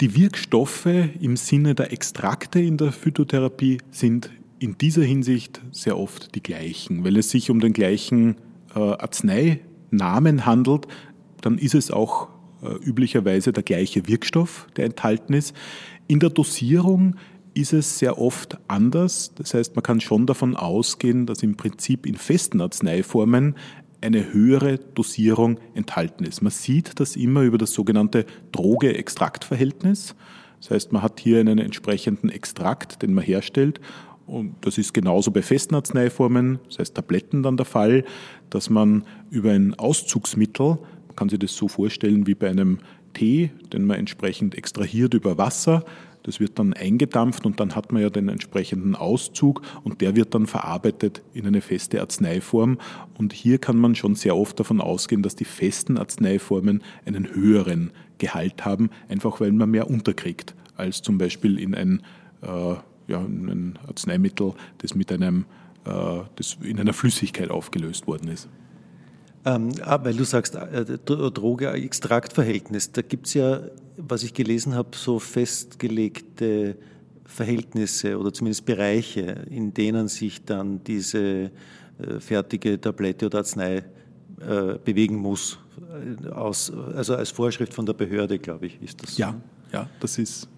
Die 0.00 0.16
Wirkstoffe 0.16 0.86
im 0.86 1.36
Sinne 1.36 1.74
der 1.74 1.92
Extrakte 1.92 2.60
in 2.60 2.76
der 2.76 2.92
Phytotherapie 2.92 3.78
sind 3.90 4.30
in 4.58 4.78
dieser 4.78 5.02
Hinsicht 5.02 5.60
sehr 5.72 5.98
oft 5.98 6.34
die 6.34 6.42
gleichen, 6.42 7.04
weil 7.04 7.16
es 7.16 7.30
sich 7.30 7.50
um 7.50 7.60
den 7.60 7.72
gleichen 7.72 8.36
äh, 8.74 8.78
Arzneinamen 8.78 10.46
handelt, 10.46 10.86
dann 11.42 11.58
ist 11.58 11.74
es 11.74 11.90
auch 11.90 12.28
äh, 12.62 12.74
üblicherweise 12.84 13.52
der 13.52 13.62
gleiche 13.62 14.08
Wirkstoff, 14.08 14.66
der 14.76 14.86
enthalten 14.86 15.34
ist. 15.34 15.54
In 16.06 16.18
der 16.18 16.30
Dosierung 16.30 17.16
ist 17.54 17.72
es 17.72 17.98
sehr 17.98 18.18
oft 18.18 18.58
anders. 18.68 19.32
Das 19.36 19.54
heißt, 19.54 19.76
man 19.76 19.82
kann 19.82 20.00
schon 20.00 20.26
davon 20.26 20.56
ausgehen, 20.56 21.26
dass 21.26 21.42
im 21.42 21.56
Prinzip 21.56 22.06
in 22.06 22.16
festen 22.16 22.60
Arzneiformen 22.60 23.54
eine 24.00 24.32
höhere 24.32 24.78
Dosierung 24.78 25.58
enthalten 25.74 26.24
ist. 26.24 26.42
Man 26.42 26.50
sieht 26.50 27.00
das 27.00 27.16
immer 27.16 27.42
über 27.42 27.56
das 27.56 27.72
sogenannte 27.72 28.26
Droge-Extrakt-Verhältnis. 28.52 30.14
Das 30.60 30.70
heißt, 30.70 30.92
man 30.92 31.02
hat 31.02 31.20
hier 31.20 31.40
einen 31.40 31.58
entsprechenden 31.58 32.28
Extrakt, 32.28 33.02
den 33.02 33.14
man 33.14 33.24
herstellt. 33.24 33.80
Und 34.26 34.54
das 34.62 34.78
ist 34.78 34.92
genauso 34.94 35.30
bei 35.30 35.42
festen 35.42 35.74
Arzneiformen, 35.74 36.58
das 36.68 36.78
heißt 36.78 36.94
Tabletten 36.94 37.42
dann 37.42 37.58
der 37.58 37.66
Fall, 37.66 38.04
dass 38.48 38.70
man 38.70 39.04
über 39.30 39.50
ein 39.50 39.74
Auszugsmittel 39.74 40.78
kann 41.16 41.28
sich 41.28 41.38
das 41.38 41.54
so 41.54 41.68
vorstellen 41.68 42.26
wie 42.26 42.34
bei 42.34 42.48
einem 42.48 42.78
Tee, 43.12 43.50
den 43.72 43.84
man 43.84 43.98
entsprechend 43.98 44.56
extrahiert 44.56 45.14
über 45.14 45.38
Wasser. 45.38 45.84
Das 46.24 46.40
wird 46.40 46.58
dann 46.58 46.72
eingedampft 46.72 47.46
und 47.46 47.60
dann 47.60 47.76
hat 47.76 47.92
man 47.92 48.02
ja 48.02 48.10
den 48.10 48.28
entsprechenden 48.28 48.96
Auszug 48.96 49.62
und 49.84 50.00
der 50.00 50.16
wird 50.16 50.34
dann 50.34 50.46
verarbeitet 50.46 51.22
in 51.32 51.46
eine 51.46 51.60
feste 51.60 52.00
Arzneiform. 52.00 52.78
Und 53.16 53.32
hier 53.32 53.58
kann 53.58 53.76
man 53.76 53.94
schon 53.94 54.16
sehr 54.16 54.36
oft 54.36 54.58
davon 54.58 54.80
ausgehen, 54.80 55.22
dass 55.22 55.36
die 55.36 55.44
festen 55.44 55.96
Arzneiformen 55.96 56.82
einen 57.04 57.32
höheren 57.32 57.92
Gehalt 58.18 58.64
haben, 58.64 58.90
einfach 59.08 59.40
weil 59.40 59.52
man 59.52 59.70
mehr 59.70 59.88
unterkriegt, 59.88 60.54
als 60.76 61.02
zum 61.02 61.18
Beispiel 61.18 61.58
in 61.58 61.74
ein, 61.74 62.02
äh, 62.42 62.74
ja, 63.06 63.20
ein 63.20 63.78
Arzneimittel, 63.86 64.54
das 64.78 64.94
mit 64.94 65.12
einem 65.12 65.44
äh, 65.84 66.20
das 66.36 66.56
in 66.62 66.80
einer 66.80 66.92
Flüssigkeit 66.92 67.50
aufgelöst 67.50 68.06
worden 68.06 68.28
ist. 68.28 68.48
Ähm, 69.44 69.72
ah, 69.82 70.02
weil 70.02 70.14
du 70.14 70.24
sagst, 70.24 70.54
äh, 70.54 70.98
Droge-Extrakt-Verhältnis, 71.04 72.92
da 72.92 73.02
gibt 73.02 73.26
es 73.26 73.34
ja, 73.34 73.60
was 73.96 74.22
ich 74.22 74.34
gelesen 74.34 74.74
habe, 74.74 74.96
so 74.96 75.18
festgelegte 75.18 76.76
Verhältnisse 77.24 78.18
oder 78.18 78.32
zumindest 78.32 78.64
Bereiche, 78.64 79.44
in 79.50 79.72
denen 79.72 80.08
sich 80.08 80.44
dann 80.44 80.82
diese 80.84 81.50
äh, 81.98 82.20
fertige 82.20 82.80
Tablette 82.80 83.26
oder 83.26 83.38
Arznei 83.38 83.84
äh, 84.40 84.78
bewegen 84.84 85.16
muss. 85.16 85.58
Aus, 86.32 86.72
also 86.94 87.14
als 87.14 87.30
Vorschrift 87.30 87.72
von 87.72 87.86
der 87.86 87.94
Behörde, 87.94 88.38
glaube 88.38 88.66
ich, 88.66 88.82
ist 88.82 89.02
das. 89.02 89.16
Ja, 89.16 89.40
ja, 89.72 89.88
das 90.00 90.18
ist 90.18 90.48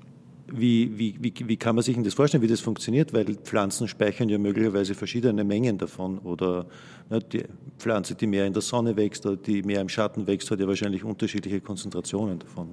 wie, 0.52 0.96
wie, 0.96 1.14
wie, 1.20 1.32
wie 1.48 1.56
kann 1.56 1.74
man 1.74 1.82
sich 1.82 2.00
das 2.02 2.14
vorstellen, 2.14 2.42
wie 2.42 2.48
das 2.48 2.60
funktioniert? 2.60 3.12
Weil 3.12 3.34
Pflanzen 3.34 3.88
speichern 3.88 4.28
ja 4.28 4.38
möglicherweise 4.38 4.94
verschiedene 4.94 5.44
Mengen 5.44 5.78
davon. 5.78 6.18
Oder 6.18 6.66
ne, 7.10 7.20
die 7.20 7.44
Pflanze, 7.78 8.14
die 8.14 8.26
mehr 8.26 8.46
in 8.46 8.52
der 8.52 8.62
Sonne 8.62 8.96
wächst 8.96 9.26
oder 9.26 9.36
die 9.36 9.62
mehr 9.62 9.80
im 9.80 9.88
Schatten 9.88 10.26
wächst, 10.26 10.50
hat 10.50 10.60
ja 10.60 10.66
wahrscheinlich 10.66 11.04
unterschiedliche 11.04 11.60
Konzentrationen 11.60 12.38
davon. 12.38 12.68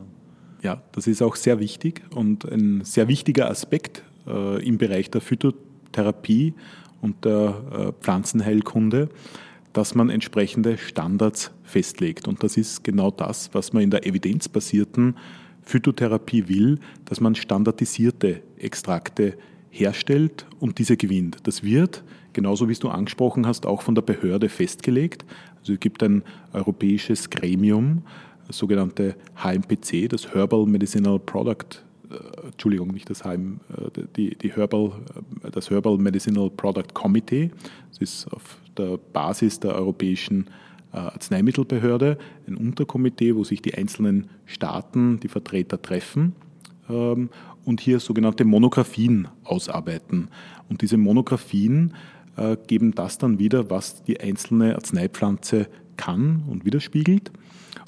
Ja, 0.64 0.82
das 0.94 1.08
ist 1.08 1.22
auch 1.22 1.36
sehr 1.36 1.60
wichtig 1.60 2.02
und 2.16 2.46
ein 2.46 2.86
sehr 2.86 3.10
wichtiger 3.10 3.50
Aspekt 3.50 4.02
äh, 4.26 4.66
im 4.66 4.78
Bereich 4.78 5.12
der 5.12 5.20
Phytotherapie 5.20 6.54
und 7.02 7.26
der 7.26 7.64
äh, 7.72 7.92
Pflanzenheilkunde, 8.02 9.10
dass 9.74 9.94
man 9.94 10.10
entsprechende 10.10 10.78
Standards 10.78 11.52
festlegt. 11.64 12.30
Und 12.30 12.44
das 12.44 12.56
ist 12.56 12.82
genau 12.86 13.12
das, 13.12 13.50
was 13.54 13.74
man 13.74 13.84
in 13.84 13.92
der 13.92 14.08
evidenzbasierten 14.08 15.18
Phytotherapie 15.64 16.48
will, 16.48 16.80
dass 17.04 17.20
man 17.20 17.36
standardisierte 17.36 18.42
Extrakte 18.58 19.38
herstellt 19.70 20.46
und 20.62 20.78
diese 20.80 20.96
gewinnt. 20.96 21.38
Das 21.44 21.64
wird, 21.64 22.06
genauso 22.32 22.70
wie 22.70 22.74
es 22.74 22.80
du 22.80 22.88
angesprochen 22.88 23.46
hast, 23.46 23.66
auch 23.66 23.82
von 23.82 23.96
der 23.96 24.02
Behörde 24.02 24.48
festgelegt. 24.48 25.26
Also 25.60 25.74
es 25.74 25.80
gibt 25.82 26.02
ein 26.04 26.24
europäisches 26.54 27.30
Gremium, 27.30 28.04
sogenannte 28.50 29.16
HMPC, 29.36 30.10
das 30.10 30.34
Herbal 30.34 30.66
Medicinal 30.66 31.20
Product, 31.20 31.82
äh, 32.10 32.48
Entschuldigung, 32.48 32.90
nicht 32.90 33.10
das 33.10 33.24
HM, 33.24 33.60
äh, 33.70 34.02
die, 34.16 34.36
die 34.38 34.52
Herbal, 34.54 34.92
äh, 35.44 35.52
das 35.52 35.70
Herbal 35.70 35.98
Medicinal 35.98 36.50
Product 36.50 36.94
Committee. 36.94 37.52
Das 37.90 38.00
ist 38.00 38.28
auf 38.34 38.58
der 38.78 38.98
Basis 38.98 39.60
der 39.60 39.76
europäischen 39.76 40.48
äh, 40.94 40.98
Arzneimittelbehörde, 40.98 42.18
ein 42.48 42.56
Unterkomitee, 42.56 43.36
wo 43.36 43.44
sich 43.44 43.62
die 43.62 43.74
einzelnen 43.74 44.30
Staaten, 44.46 45.20
die 45.20 45.28
Vertreter 45.28 45.82
treffen 45.82 46.34
ähm, 46.90 47.30
und 47.66 47.82
hier 47.82 48.00
sogenannte 48.00 48.46
Monographien 48.46 49.28
ausarbeiten. 49.44 50.28
Und 50.70 50.82
diese 50.82 50.98
Monographien 50.98 51.94
äh, 52.36 52.58
geben 52.68 52.94
das 52.94 53.18
dann 53.18 53.40
wieder, 53.40 53.70
was 53.70 54.04
die 54.04 54.20
einzelne 54.20 54.76
Arzneipflanze 54.76 55.68
kann 55.98 56.44
und 56.48 56.66
widerspiegelt. 56.66 57.32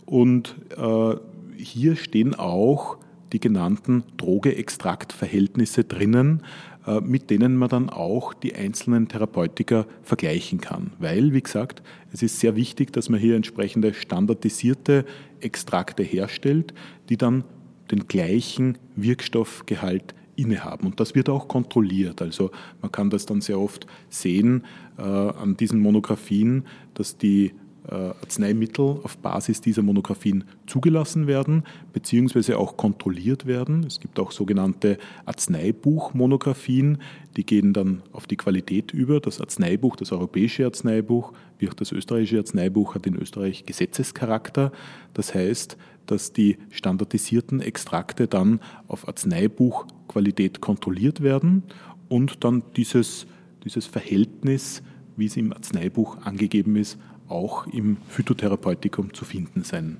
Und 0.05 0.55
äh, 0.77 1.15
hier 1.57 1.95
stehen 1.95 2.35
auch 2.35 2.97
die 3.33 3.39
genannten 3.39 4.03
Droge-Extrakt-Verhältnisse 4.17 5.83
drinnen, 5.83 6.43
äh, 6.85 7.01
mit 7.01 7.29
denen 7.29 7.57
man 7.57 7.69
dann 7.69 7.89
auch 7.89 8.33
die 8.33 8.55
einzelnen 8.55 9.07
Therapeutika 9.07 9.87
vergleichen 10.03 10.61
kann. 10.61 10.93
Weil, 10.99 11.33
wie 11.33 11.41
gesagt, 11.41 11.81
es 12.13 12.21
ist 12.21 12.39
sehr 12.39 12.55
wichtig, 12.55 12.93
dass 12.93 13.09
man 13.09 13.19
hier 13.19 13.35
entsprechende 13.35 13.93
standardisierte 13.93 15.05
Extrakte 15.39 16.03
herstellt, 16.03 16.73
die 17.09 17.17
dann 17.17 17.43
den 17.91 18.07
gleichen 18.07 18.77
Wirkstoffgehalt 18.95 20.15
innehaben. 20.35 20.87
Und 20.87 20.99
das 20.99 21.15
wird 21.15 21.29
auch 21.29 21.47
kontrolliert. 21.47 22.21
Also 22.21 22.51
man 22.81 22.91
kann 22.91 23.09
das 23.09 23.25
dann 23.25 23.41
sehr 23.41 23.59
oft 23.59 23.87
sehen 24.09 24.63
äh, 24.97 25.01
an 25.01 25.57
diesen 25.57 25.79
Monographien, 25.79 26.65
dass 26.93 27.17
die 27.17 27.53
Arzneimittel 27.87 28.99
auf 29.03 29.17
Basis 29.17 29.61
dieser 29.61 29.81
Monographien 29.81 30.43
zugelassen 30.65 31.27
werden, 31.27 31.63
beziehungsweise 31.93 32.57
auch 32.57 32.77
kontrolliert 32.77 33.45
werden. 33.45 33.83
Es 33.85 33.99
gibt 33.99 34.19
auch 34.19 34.31
sogenannte 34.31 34.97
Arzneibuchmonographien, 35.25 36.99
die 37.37 37.45
gehen 37.45 37.73
dann 37.73 38.01
auf 38.11 38.27
die 38.27 38.37
Qualität 38.37 38.91
über. 38.91 39.19
Das 39.19 39.39
Arzneibuch, 39.41 39.95
das 39.95 40.11
europäische 40.11 40.65
Arzneibuch, 40.65 41.33
wie 41.59 41.69
auch 41.69 41.73
das 41.73 41.91
österreichische 41.91 42.39
Arzneibuch, 42.39 42.95
hat 42.95 43.05
in 43.05 43.15
Österreich 43.15 43.65
Gesetzescharakter. 43.65 44.71
Das 45.13 45.33
heißt, 45.33 45.77
dass 46.05 46.33
die 46.33 46.57
standardisierten 46.69 47.61
Extrakte 47.61 48.27
dann 48.27 48.59
auf 48.87 49.07
Arzneibuchqualität 49.07 50.61
kontrolliert 50.61 51.21
werden 51.21 51.63
und 52.09 52.43
dann 52.43 52.63
dieses, 52.75 53.27
dieses 53.63 53.85
Verhältnis, 53.85 54.83
wie 55.17 55.25
es 55.25 55.37
im 55.37 55.53
Arzneibuch 55.53 56.17
angegeben 56.21 56.75
ist, 56.75 56.99
auch 57.27 57.67
im 57.67 57.97
Phytotherapeutikum 58.09 59.13
zu 59.13 59.25
finden 59.25 59.63
sein. 59.63 59.97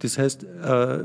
Das 0.00 0.18
heißt, 0.18 0.44
äh, 0.44 0.98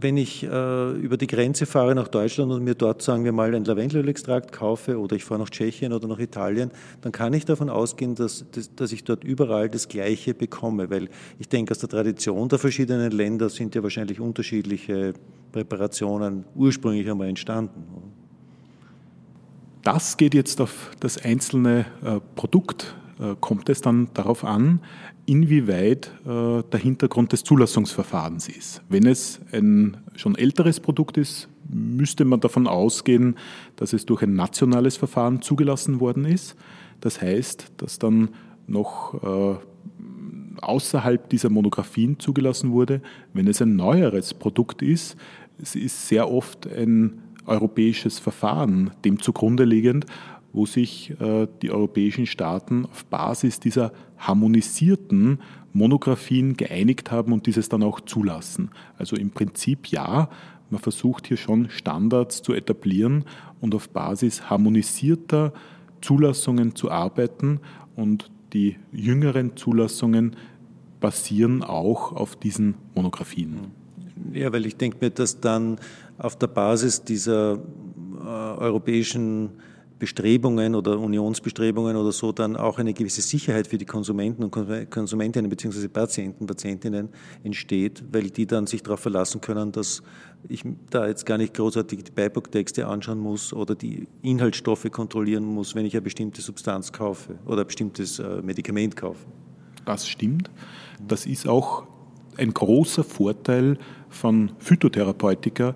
wenn 0.00 0.16
ich 0.16 0.42
äh, 0.42 0.92
über 0.92 1.16
die 1.16 1.28
Grenze 1.28 1.66
fahre 1.66 1.94
nach 1.94 2.08
Deutschland 2.08 2.50
und 2.52 2.64
mir 2.64 2.74
dort, 2.74 3.00
sagen 3.00 3.24
wir 3.24 3.32
mal, 3.32 3.54
ein 3.54 3.64
Lavendelölextrakt 3.64 4.52
kaufe 4.52 4.98
oder 4.98 5.14
ich 5.14 5.24
fahre 5.24 5.40
nach 5.40 5.50
Tschechien 5.50 5.92
oder 5.92 6.08
nach 6.08 6.18
Italien, 6.18 6.70
dann 7.00 7.12
kann 7.12 7.32
ich 7.32 7.44
davon 7.44 7.70
ausgehen, 7.70 8.16
dass, 8.16 8.44
dass 8.76 8.92
ich 8.92 9.04
dort 9.04 9.24
überall 9.24 9.68
das 9.70 9.88
Gleiche 9.88 10.34
bekomme, 10.34 10.90
weil 10.90 11.08
ich 11.38 11.48
denke, 11.48 11.70
aus 11.70 11.78
der 11.78 11.88
Tradition 11.88 12.48
der 12.48 12.58
verschiedenen 12.58 13.12
Länder 13.12 13.48
sind 13.48 13.74
ja 13.74 13.82
wahrscheinlich 13.82 14.20
unterschiedliche 14.20 15.14
Präparationen 15.52 16.44
ursprünglich 16.54 17.08
einmal 17.08 17.28
entstanden. 17.28 17.84
Das 19.82 20.16
geht 20.16 20.34
jetzt 20.34 20.60
auf 20.60 20.90
das 20.98 21.18
einzelne 21.18 21.86
äh, 22.04 22.18
Produkt 22.34 22.96
kommt 23.40 23.68
es 23.68 23.80
dann 23.80 24.08
darauf 24.14 24.44
an, 24.44 24.80
inwieweit 25.26 26.10
äh, 26.26 26.62
der 26.62 26.80
Hintergrund 26.80 27.32
des 27.32 27.44
Zulassungsverfahrens 27.44 28.48
ist. 28.48 28.82
Wenn 28.88 29.06
es 29.06 29.40
ein 29.52 29.96
schon 30.16 30.36
älteres 30.36 30.80
Produkt 30.80 31.16
ist, 31.16 31.48
müsste 31.68 32.24
man 32.24 32.40
davon 32.40 32.66
ausgehen, 32.66 33.36
dass 33.76 33.92
es 33.92 34.06
durch 34.06 34.22
ein 34.22 34.34
nationales 34.34 34.96
Verfahren 34.96 35.42
zugelassen 35.42 36.00
worden 36.00 36.24
ist. 36.24 36.56
Das 37.00 37.20
heißt, 37.20 37.72
dass 37.78 37.98
dann 37.98 38.30
noch 38.66 39.14
äh, 39.22 39.56
außerhalb 40.60 41.28
dieser 41.28 41.50
Monographien 41.50 42.18
zugelassen 42.18 42.72
wurde. 42.72 43.00
Wenn 43.32 43.46
es 43.46 43.60
ein 43.60 43.76
neueres 43.76 44.34
Produkt 44.34 44.82
ist, 44.82 45.16
es 45.60 45.74
ist 45.74 46.08
sehr 46.08 46.30
oft 46.30 46.66
ein 46.66 47.22
europäisches 47.46 48.18
Verfahren 48.18 48.90
dem 49.04 49.20
zugrunde 49.20 49.64
liegend 49.64 50.06
wo 50.54 50.64
sich 50.64 51.12
äh, 51.20 51.46
die 51.60 51.70
europäischen 51.70 52.26
Staaten 52.26 52.86
auf 52.86 53.04
Basis 53.06 53.60
dieser 53.60 53.92
harmonisierten 54.16 55.40
Monographien 55.72 56.56
geeinigt 56.56 57.10
haben 57.10 57.32
und 57.32 57.46
dieses 57.46 57.68
dann 57.68 57.82
auch 57.82 58.00
zulassen. 58.00 58.70
Also 58.96 59.16
im 59.16 59.30
Prinzip 59.30 59.88
ja, 59.88 60.30
man 60.70 60.80
versucht 60.80 61.26
hier 61.26 61.36
schon 61.36 61.68
Standards 61.70 62.40
zu 62.40 62.54
etablieren 62.54 63.24
und 63.60 63.74
auf 63.74 63.90
Basis 63.90 64.48
harmonisierter 64.48 65.52
Zulassungen 66.00 66.76
zu 66.76 66.90
arbeiten 66.90 67.60
und 67.96 68.30
die 68.52 68.76
jüngeren 68.92 69.56
Zulassungen 69.56 70.36
basieren 71.00 71.64
auch 71.64 72.12
auf 72.12 72.36
diesen 72.36 72.76
Monographien. 72.94 73.72
Ja, 74.32 74.52
weil 74.52 74.64
ich 74.66 74.76
denke 74.76 74.98
mir, 75.00 75.10
dass 75.10 75.40
dann 75.40 75.78
auf 76.16 76.36
der 76.38 76.46
Basis 76.46 77.02
dieser 77.02 77.54
äh, 77.54 78.26
europäischen 78.26 79.50
Bestrebungen 80.04 80.74
oder 80.74 80.98
Unionsbestrebungen 80.98 81.96
oder 81.96 82.12
so 82.12 82.30
dann 82.30 82.56
auch 82.56 82.78
eine 82.78 82.92
gewisse 82.92 83.22
Sicherheit 83.22 83.66
für 83.66 83.78
die 83.78 83.86
Konsumenten 83.86 84.44
und 84.44 84.90
Konsumentinnen 84.90 85.48
bzw. 85.48 85.88
Patienten, 85.88 86.46
Patientinnen 86.46 87.08
entsteht, 87.42 88.04
weil 88.12 88.28
die 88.28 88.46
dann 88.46 88.66
sich 88.66 88.82
darauf 88.82 89.00
verlassen 89.00 89.40
können, 89.40 89.72
dass 89.72 90.02
ich 90.46 90.62
da 90.90 91.06
jetzt 91.06 91.24
gar 91.24 91.38
nicht 91.38 91.54
großartig 91.54 92.04
die 92.04 92.10
Beipacktexte 92.12 92.86
anschauen 92.86 93.18
muss 93.18 93.54
oder 93.54 93.74
die 93.74 94.06
Inhaltsstoffe 94.20 94.90
kontrollieren 94.90 95.44
muss, 95.44 95.74
wenn 95.74 95.86
ich 95.86 95.94
eine 95.94 96.02
bestimmte 96.02 96.42
Substanz 96.42 96.92
kaufe 96.92 97.38
oder 97.46 97.62
ein 97.62 97.66
bestimmtes 97.66 98.18
äh, 98.18 98.42
Medikament 98.42 98.96
kaufe. 98.96 99.24
Das 99.86 100.06
stimmt. 100.06 100.50
Das 101.08 101.24
ist 101.24 101.48
auch 101.48 101.84
ein 102.36 102.52
großer 102.52 103.04
Vorteil 103.04 103.78
von 104.10 104.52
Phytotherapeutika, 104.58 105.74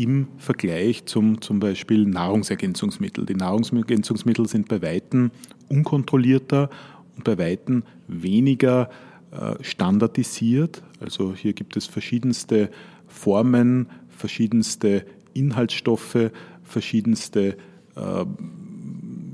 im 0.00 0.28
Vergleich 0.38 1.04
zum 1.04 1.42
zum 1.42 1.60
Beispiel 1.60 2.06
Nahrungsergänzungsmittel. 2.06 3.26
Die 3.26 3.34
Nahrungsergänzungsmittel 3.34 4.48
sind 4.48 4.66
bei 4.68 4.80
Weitem 4.80 5.30
unkontrollierter 5.68 6.70
und 7.16 7.24
bei 7.24 7.36
Weitem 7.36 7.82
weniger 8.08 8.88
äh, 9.30 9.62
standardisiert. 9.62 10.82
Also 11.00 11.34
hier 11.34 11.52
gibt 11.52 11.76
es 11.76 11.86
verschiedenste 11.86 12.70
Formen, 13.08 13.88
verschiedenste 14.08 15.04
Inhaltsstoffe, 15.34 16.30
verschiedenste 16.62 17.58
äh, 17.94 18.24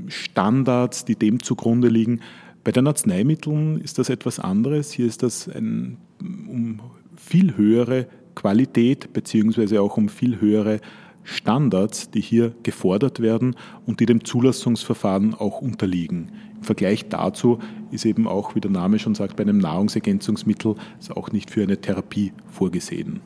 Standards, 0.09 1.05
die 1.05 1.15
dem 1.15 1.45
zugrunde 1.45 1.89
liegen. 1.89 2.23
Bei 2.65 2.73
den 2.73 2.89
Arzneimitteln 2.89 3.81
ist 3.81 4.01
das 4.01 4.09
etwas 4.09 4.41
anderes. 4.41 4.91
Hier 4.91 5.07
ist 5.07 5.23
das 5.23 5.49
ein 5.49 5.99
um 6.21 6.81
viel 7.17 7.57
höhere 7.57 8.09
Qualität 8.37 9.13
beziehungsweise 9.13 9.83
auch 9.83 9.97
um 9.97 10.09
viel 10.09 10.41
höhere 10.41 10.81
Standards, 11.25 12.11
die 12.11 12.21
hier 12.21 12.55
gefordert 12.63 13.21
werden 13.21 13.57
und 13.85 13.99
die 13.99 14.07
dem 14.07 14.25
Zulassungsverfahren 14.25 15.35
auch 15.35 15.61
unterliegen. 15.61 16.31
Im 16.57 16.63
Vergleich 16.63 17.09
dazu 17.09 17.59
ist 17.91 18.05
eben 18.05 18.29
auch, 18.29 18.55
wie 18.55 18.61
der 18.61 18.71
Name 18.71 19.01
schon 19.01 19.17
sagt, 19.17 19.37
bei 19.37 19.43
einem 19.43 19.59
Nahrungsergänzungsmittel 19.59 20.77
ist 21.01 21.11
auch 21.17 21.33
nicht 21.33 21.51
für 21.51 21.65
eine 21.65 21.81
Therapie 21.81 22.33
vorgesehen. 22.47 23.21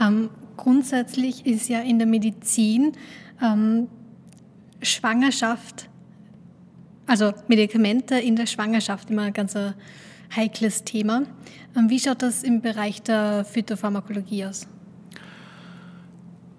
Ähm, 0.00 0.30
grundsätzlich 0.56 1.46
ist 1.46 1.68
ja 1.68 1.80
in 1.80 1.98
der 1.98 2.08
Medizin 2.08 2.92
ähm, 3.42 3.86
Schwangerschaft, 4.82 5.88
also 7.06 7.32
Medikamente 7.46 8.16
in 8.16 8.36
der 8.36 8.46
Schwangerschaft 8.46 9.10
immer 9.10 9.22
ein 9.22 9.32
ganz 9.32 9.56
heikles 10.36 10.84
Thema. 10.84 11.22
Ähm, 11.76 11.90
wie 11.90 11.98
schaut 11.98 12.22
das 12.22 12.42
im 12.42 12.60
Bereich 12.60 13.02
der 13.02 13.44
Phytopharmakologie 13.44 14.44
aus? 14.44 14.68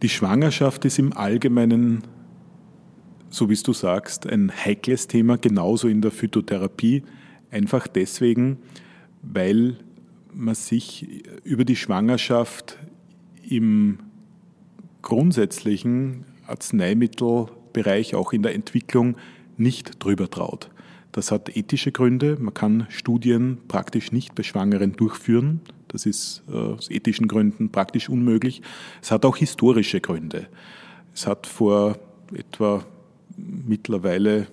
Die 0.01 0.09
Schwangerschaft 0.09 0.85
ist 0.85 0.99
im 0.99 1.15
Allgemeinen, 1.15 2.03
so 3.29 3.49
wie 3.49 3.55
du 3.55 3.73
sagst, 3.73 4.27
ein 4.27 4.51
heikles 4.51 5.07
Thema, 5.07 5.37
genauso 5.37 5.87
in 5.87 6.01
der 6.01 6.11
Phytotherapie. 6.11 7.03
Einfach 7.49 7.87
deswegen, 7.87 8.57
weil 9.21 9.77
man 10.33 10.55
sich 10.55 11.23
über 11.43 11.65
die 11.65 11.75
Schwangerschaft 11.75 12.77
im 13.49 13.99
grundsätzlichen 15.01 16.25
Arzneimittelbereich, 16.45 18.13
auch 18.13 18.33
in 18.33 18.43
der 18.43 18.53
Entwicklung, 18.53 19.17
nicht 19.57 20.03
drüber 20.03 20.29
traut. 20.29 20.69
Das 21.11 21.31
hat 21.31 21.55
ethische 21.55 21.91
Gründe. 21.91 22.37
Man 22.39 22.53
kann 22.53 22.85
Studien 22.89 23.57
praktisch 23.67 24.11
nicht 24.11 24.35
bei 24.35 24.43
Schwangeren 24.43 24.93
durchführen. 24.93 25.61
Das 25.87 26.05
ist 26.05 26.43
äh, 26.49 26.55
aus 26.55 26.89
ethischen 26.91 27.27
Gründen 27.27 27.71
praktisch 27.71 28.09
unmöglich. 28.09 28.61
Es 29.01 29.11
hat 29.11 29.25
auch 29.25 29.37
historische 29.37 30.01
Gründe. 30.01 30.47
Es 31.13 31.25
hat 31.25 31.47
vor 31.47 31.97
etwa 32.33 32.85
mittlerweile 33.37 34.47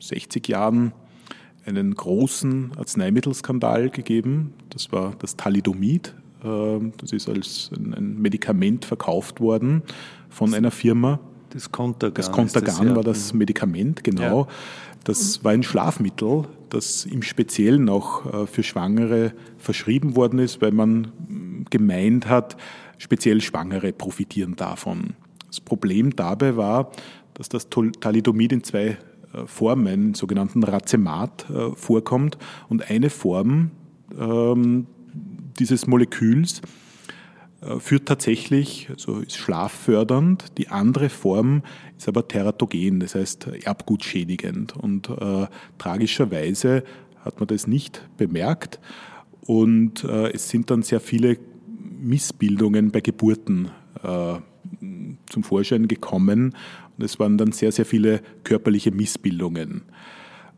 60 0.00 0.48
Jahren 0.48 0.92
einen 1.66 1.94
großen 1.94 2.72
Arzneimittelskandal 2.76 3.90
gegeben. 3.90 4.54
Das 4.70 4.90
war 4.90 5.14
das 5.18 5.36
Thalidomid. 5.36 6.14
Ähm, 6.42 6.92
das 6.96 7.12
ist 7.12 7.28
als 7.28 7.70
ein 7.72 8.20
Medikament 8.20 8.84
verkauft 8.84 9.40
worden 9.40 9.82
von 10.28 10.54
einer 10.54 10.70
Firma. 10.70 11.20
Das 11.50 11.72
Contergan. 11.72 12.14
Das 12.14 12.30
Contergan 12.30 12.76
das, 12.76 12.84
ja. 12.86 12.96
war 12.96 13.04
das 13.04 13.32
Medikament, 13.32 14.04
genau. 14.04 14.42
Ja. 14.42 14.48
Das 15.04 15.42
war 15.44 15.52
ein 15.52 15.62
Schlafmittel, 15.62 16.44
das 16.70 17.06
im 17.06 17.22
Speziellen 17.22 17.88
auch 17.88 18.26
äh, 18.26 18.46
für 18.46 18.62
Schwangere 18.62 19.32
verschrieben 19.56 20.16
worden 20.16 20.38
ist, 20.38 20.60
weil 20.60 20.72
man 20.72 21.12
gemeint 21.70 22.28
hat, 22.28 22.56
speziell 22.98 23.40
Schwangere 23.40 23.92
profitieren 23.92 24.56
davon. 24.56 25.14
Das 25.46 25.60
Problem 25.60 26.14
dabei 26.14 26.56
war, 26.56 26.92
dass 27.34 27.48
das 27.48 27.68
Thalidomid 27.70 28.52
in 28.52 28.64
zwei 28.64 28.98
äh, 29.32 29.46
Formen, 29.46 29.86
einen 29.86 30.14
sogenannten 30.14 30.62
Racemat, 30.62 31.48
äh, 31.50 31.70
vorkommt. 31.74 32.38
Und 32.68 32.90
eine 32.90 33.10
Form 33.10 33.70
ähm, 34.18 34.86
dieses 35.58 35.86
Moleküls 35.86 36.60
führt 37.80 38.06
tatsächlich, 38.06 38.88
also 38.90 39.18
ist 39.18 39.36
schlaffördernd. 39.36 40.58
Die 40.58 40.68
andere 40.68 41.08
Form 41.08 41.62
ist 41.96 42.08
aber 42.08 42.28
teratogen, 42.28 43.00
das 43.00 43.14
heißt 43.14 43.48
erbgutschädigend. 43.64 44.76
Und 44.76 45.08
äh, 45.08 45.46
tragischerweise 45.78 46.84
hat 47.24 47.40
man 47.40 47.48
das 47.48 47.66
nicht 47.66 48.08
bemerkt. 48.16 48.78
Und 49.46 50.04
äh, 50.04 50.30
es 50.32 50.48
sind 50.48 50.70
dann 50.70 50.82
sehr 50.82 51.00
viele 51.00 51.38
Missbildungen 52.00 52.90
bei 52.90 53.00
Geburten 53.00 53.70
äh, 54.02 54.34
zum 55.28 55.42
Vorschein 55.42 55.88
gekommen. 55.88 56.54
Und 56.96 57.04
es 57.04 57.18
waren 57.18 57.38
dann 57.38 57.52
sehr, 57.52 57.72
sehr 57.72 57.84
viele 57.84 58.20
körperliche 58.44 58.90
Missbildungen. 58.90 59.82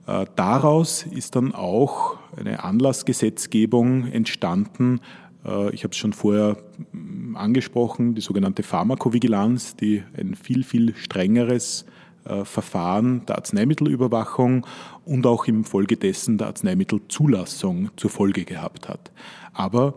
Äh, 0.06 0.26
daraus 0.36 1.04
ist 1.04 1.36
dann 1.36 1.54
auch 1.54 2.18
eine 2.36 2.64
Anlassgesetzgebung 2.64 4.06
entstanden, 4.06 4.98
äh, 4.98 5.29
ich 5.72 5.84
habe 5.84 5.92
es 5.92 5.96
schon 5.96 6.12
vorher 6.12 6.56
mm, 6.92 7.36
angesprochen, 7.36 8.14
die 8.14 8.20
sogenannte 8.20 8.62
Pharmakovigilanz, 8.62 9.76
die 9.76 10.02
ein 10.16 10.34
viel, 10.34 10.64
viel 10.64 10.94
strengeres 10.94 11.86
äh, 12.24 12.44
Verfahren 12.44 13.24
der 13.26 13.36
Arzneimittelüberwachung 13.36 14.66
und 15.06 15.26
auch 15.26 15.46
im 15.46 15.64
Folge 15.64 15.96
dessen 15.96 16.36
der 16.36 16.48
Arzneimittelzulassung 16.48 17.90
zur 17.96 18.10
Folge 18.10 18.44
gehabt 18.44 18.88
hat. 18.88 19.10
Aber 19.54 19.94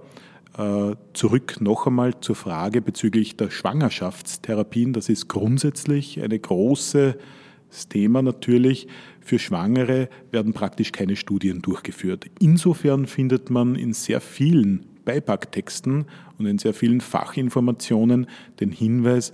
äh, 0.57 0.95
zurück 1.13 1.57
noch 1.59 1.87
einmal 1.87 2.19
zur 2.21 2.35
Frage 2.35 2.81
bezüglich 2.81 3.35
der 3.35 3.49
Schwangerschaftstherapien. 3.49 4.93
Das 4.93 5.09
ist 5.09 5.27
grundsätzlich 5.27 6.21
ein 6.21 6.41
großes 6.41 7.15
Thema 7.89 8.21
natürlich. 8.21 8.87
Für 9.19 9.39
Schwangere 9.39 10.09
werden 10.31 10.53
praktisch 10.53 10.91
keine 10.91 11.15
Studien 11.17 11.61
durchgeführt. 11.61 12.27
Insofern 12.39 13.07
findet 13.07 13.49
man 13.49 13.75
in 13.75 13.93
sehr 13.93 14.21
vielen 14.21 14.85
Beipacktexten 15.05 16.05
und 16.37 16.45
in 16.45 16.57
sehr 16.57 16.73
vielen 16.73 17.01
Fachinformationen 17.01 18.27
den 18.59 18.71
Hinweis, 18.71 19.33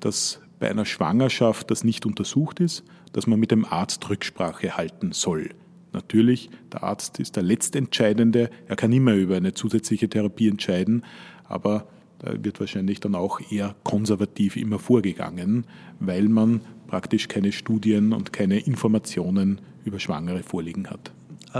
dass 0.00 0.40
bei 0.58 0.70
einer 0.70 0.84
Schwangerschaft 0.84 1.70
das 1.70 1.84
nicht 1.84 2.06
untersucht 2.06 2.60
ist, 2.60 2.84
dass 3.12 3.26
man 3.26 3.40
mit 3.40 3.50
dem 3.50 3.64
Arzt 3.64 4.08
Rücksprache 4.08 4.76
halten 4.76 5.12
soll. 5.12 5.50
Natürlich, 5.92 6.50
der 6.72 6.84
Arzt 6.84 7.18
ist 7.18 7.36
der 7.36 7.42
Letztentscheidende, 7.42 8.50
er 8.68 8.76
kann 8.76 8.92
immer 8.92 9.14
über 9.14 9.36
eine 9.36 9.54
zusätzliche 9.54 10.08
Therapie 10.08 10.48
entscheiden, 10.48 11.04
aber 11.48 11.88
da 12.20 12.32
wird 12.44 12.60
wahrscheinlich 12.60 13.00
dann 13.00 13.14
auch 13.14 13.40
eher 13.50 13.74
konservativ 13.82 14.56
immer 14.56 14.78
vorgegangen, 14.78 15.64
weil 15.98 16.28
man 16.28 16.60
praktisch 16.86 17.28
keine 17.28 17.50
Studien 17.50 18.12
und 18.12 18.32
keine 18.32 18.58
Informationen 18.58 19.60
über 19.84 19.98
Schwangere 19.98 20.42
vorliegen 20.42 20.88
hat. 20.90 21.12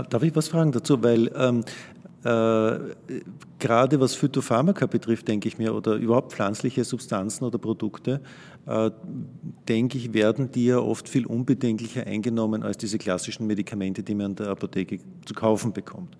Darf 0.09 0.23
ich 0.23 0.35
was 0.35 0.47
fragen 0.47 0.71
dazu? 0.71 1.03
Weil 1.03 1.31
ähm, 1.35 1.61
äh, 1.61 2.00
gerade 2.23 3.99
was 3.99 4.13
Phytopharmaka 4.13 4.85
betrifft, 4.85 5.27
denke 5.27 5.47
ich 5.47 5.57
mir, 5.57 5.73
oder 5.73 5.95
überhaupt 5.95 6.33
pflanzliche 6.33 6.83
Substanzen 6.83 7.45
oder 7.45 7.57
Produkte, 7.57 8.21
äh, 8.67 8.91
denke 9.67 9.97
ich, 9.97 10.13
werden 10.13 10.51
die 10.51 10.65
ja 10.67 10.77
oft 10.77 11.09
viel 11.09 11.25
unbedenklicher 11.25 12.05
eingenommen 12.05 12.63
als 12.63 12.77
diese 12.77 12.99
klassischen 12.99 13.47
Medikamente, 13.47 14.03
die 14.03 14.13
man 14.13 14.31
in 14.31 14.35
der 14.35 14.47
Apotheke 14.49 14.99
zu 15.25 15.33
kaufen 15.33 15.73
bekommt. 15.73 16.15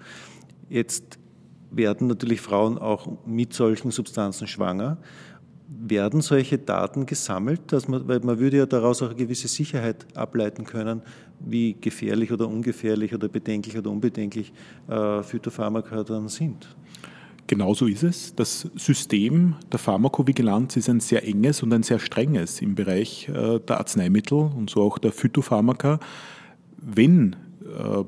Jetzt 0.70 1.20
werden 1.70 2.08
natürlich 2.08 2.42
Frauen 2.42 2.78
auch 2.78 3.08
mit 3.26 3.54
solchen 3.54 3.92
Substanzen 3.92 4.48
schwanger 4.48 4.98
werden 5.74 6.22
solche 6.22 6.58
Daten 6.58 7.06
gesammelt, 7.06 7.62
dass 7.72 7.88
man, 7.88 8.08
weil 8.08 8.20
man 8.20 8.40
würde 8.40 8.58
ja 8.58 8.66
daraus 8.66 9.02
auch 9.02 9.08
eine 9.08 9.16
gewisse 9.16 9.48
Sicherheit 9.48 10.06
ableiten 10.16 10.66
können, 10.66 11.02
wie 11.40 11.78
gefährlich 11.80 12.32
oder 12.32 12.48
ungefährlich 12.48 13.14
oder 13.16 13.30
bedenklich 13.30 13.78
oder 13.78 13.90
unbedenklich 13.90 14.52
äh, 14.90 15.24
Phytopharmaka 15.24 16.04
dann 16.04 16.28
sind. 16.28 16.76
Genauso 17.48 17.88
ist 17.88 18.04
es. 18.04 18.36
Das 18.36 18.70
System 18.76 19.56
der 19.72 19.80
Pharmakovigilanz 19.80 20.76
ist 20.76 20.90
ein 20.90 21.00
sehr 21.00 21.26
enges 21.26 21.64
und 21.64 21.74
ein 21.74 21.84
sehr 21.84 22.00
strenges 22.00 22.62
im 22.62 22.76
Bereich 22.76 23.30
äh, 23.30 23.60
der 23.60 23.78
Arzneimittel 23.78 24.38
und 24.38 24.70
so 24.70 24.82
auch 24.82 24.98
der 24.98 25.14
Phytopharmaka. 25.14 26.00
Wenn 26.78 27.38
äh, 27.64 28.04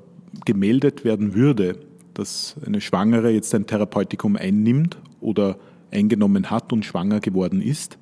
gemeldet 0.45 1.05
werden 1.05 1.33
würde, 1.33 1.79
dass 2.13 2.55
eine 2.65 2.81
Schwangere 2.81 3.31
jetzt 3.31 3.55
ein 3.55 3.67
Therapeutikum 3.67 4.35
einnimmt 4.35 4.97
oder 5.21 5.57
eingenommen 5.93 6.49
hat 6.49 6.73
und 6.73 6.85
schwanger 6.85 7.19
geworden 7.19 7.61
ist, 7.61 7.97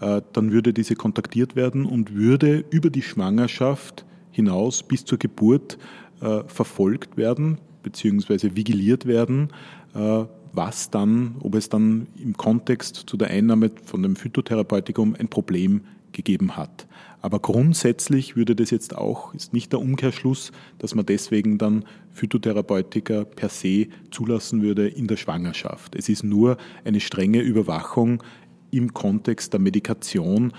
äh, 0.00 0.22
dann 0.32 0.52
würde 0.52 0.72
diese 0.72 0.94
kontaktiert 0.94 1.56
werden 1.56 1.86
und 1.86 2.14
würde 2.14 2.64
über 2.70 2.90
die 2.90 3.02
Schwangerschaft 3.02 4.04
hinaus 4.30 4.82
bis 4.82 5.04
zur 5.04 5.18
Geburt 5.18 5.78
äh, 6.20 6.42
verfolgt 6.46 7.16
werden 7.16 7.58
bzw. 7.82 8.54
vigiliert 8.54 9.06
werden, 9.06 9.48
äh, 9.94 10.24
was 10.52 10.90
dann, 10.90 11.36
ob 11.40 11.54
es 11.54 11.68
dann 11.68 12.06
im 12.16 12.36
Kontext 12.36 13.04
zu 13.06 13.16
der 13.16 13.30
Einnahme 13.30 13.70
von 13.84 14.02
dem 14.02 14.16
Phytotherapeutikum 14.16 15.16
ein 15.18 15.28
Problem 15.28 15.82
gegeben 16.14 16.56
hat. 16.56 16.86
Aber 17.20 17.38
grundsätzlich 17.38 18.36
würde 18.36 18.54
das 18.54 18.70
jetzt 18.70 18.96
auch, 18.96 19.34
ist 19.34 19.52
nicht 19.52 19.72
der 19.72 19.80
Umkehrschluss, 19.80 20.52
dass 20.78 20.94
man 20.94 21.06
deswegen 21.06 21.58
dann 21.58 21.84
Phytotherapeutika 22.10 23.24
per 23.24 23.48
se 23.48 23.88
zulassen 24.10 24.62
würde 24.62 24.88
in 24.88 25.06
der 25.06 25.16
Schwangerschaft. 25.16 25.94
Es 25.94 26.08
ist 26.08 26.22
nur 26.22 26.56
eine 26.84 27.00
strenge 27.00 27.40
Überwachung 27.40 28.22
im 28.70 28.92
Kontext 28.92 29.52
der 29.52 29.60
Medikation, 29.60 30.52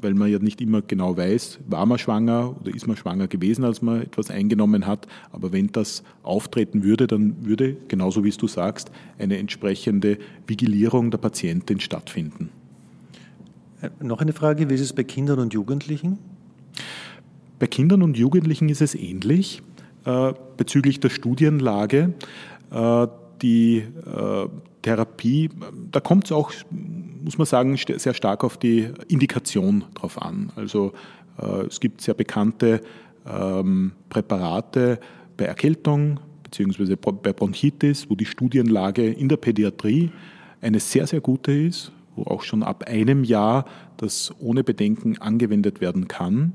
weil 0.00 0.14
man 0.14 0.30
ja 0.30 0.38
nicht 0.38 0.60
immer 0.60 0.82
genau 0.82 1.16
weiß, 1.16 1.60
war 1.68 1.86
man 1.86 1.98
schwanger 1.98 2.56
oder 2.60 2.74
ist 2.74 2.86
man 2.86 2.96
schwanger 2.96 3.28
gewesen, 3.28 3.64
als 3.64 3.80
man 3.80 4.02
etwas 4.02 4.30
eingenommen 4.30 4.86
hat. 4.86 5.06
Aber 5.30 5.52
wenn 5.52 5.68
das 5.68 6.02
auftreten 6.22 6.82
würde, 6.82 7.06
dann 7.06 7.46
würde, 7.46 7.76
genauso 7.88 8.24
wie 8.24 8.28
es 8.28 8.36
du 8.36 8.48
sagst, 8.48 8.90
eine 9.18 9.38
entsprechende 9.38 10.18
Vigilierung 10.46 11.10
der 11.10 11.18
Patientin 11.18 11.80
stattfinden. 11.80 12.50
Äh, 13.86 14.04
noch 14.04 14.20
eine 14.20 14.32
Frage, 14.32 14.68
wie 14.70 14.74
ist 14.74 14.80
es 14.80 14.92
bei 14.92 15.04
Kindern 15.04 15.38
und 15.38 15.54
Jugendlichen? 15.54 16.18
Bei 17.58 17.66
Kindern 17.66 18.02
und 18.02 18.16
Jugendlichen 18.16 18.68
ist 18.68 18.82
es 18.82 18.94
ähnlich 18.94 19.62
äh, 20.04 20.32
bezüglich 20.56 21.00
der 21.00 21.10
Studienlage. 21.10 22.14
Äh, 22.70 23.06
die 23.42 23.78
äh, 23.78 24.48
Therapie, 24.80 25.50
da 25.92 26.00
kommt 26.00 26.24
es 26.24 26.32
auch, 26.32 26.52
muss 27.22 27.36
man 27.36 27.46
sagen, 27.46 27.76
sehr 27.76 28.14
stark 28.14 28.44
auf 28.44 28.56
die 28.56 28.88
Indikation 29.08 29.84
drauf 29.94 30.20
an. 30.22 30.52
Also 30.56 30.92
äh, 31.38 31.66
es 31.66 31.80
gibt 31.80 32.00
sehr 32.00 32.14
bekannte 32.14 32.80
ähm, 33.26 33.92
Präparate 34.08 34.98
bei 35.36 35.44
Erkältung 35.44 36.18
bzw. 36.44 36.96
bei 36.96 37.32
Bronchitis, 37.34 38.08
wo 38.08 38.14
die 38.14 38.24
Studienlage 38.24 39.06
in 39.06 39.28
der 39.28 39.36
Pädiatrie 39.36 40.10
eine 40.62 40.80
sehr, 40.80 41.06
sehr 41.06 41.20
gute 41.20 41.52
ist 41.52 41.92
wo 42.16 42.24
auch 42.24 42.42
schon 42.42 42.62
ab 42.62 42.84
einem 42.88 43.24
Jahr 43.24 43.66
das 43.96 44.34
ohne 44.38 44.64
Bedenken 44.64 45.18
angewendet 45.18 45.80
werden 45.80 46.08
kann. 46.08 46.54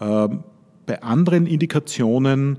Ähm, 0.00 0.44
bei 0.86 1.02
anderen 1.02 1.46
Indikationen 1.46 2.58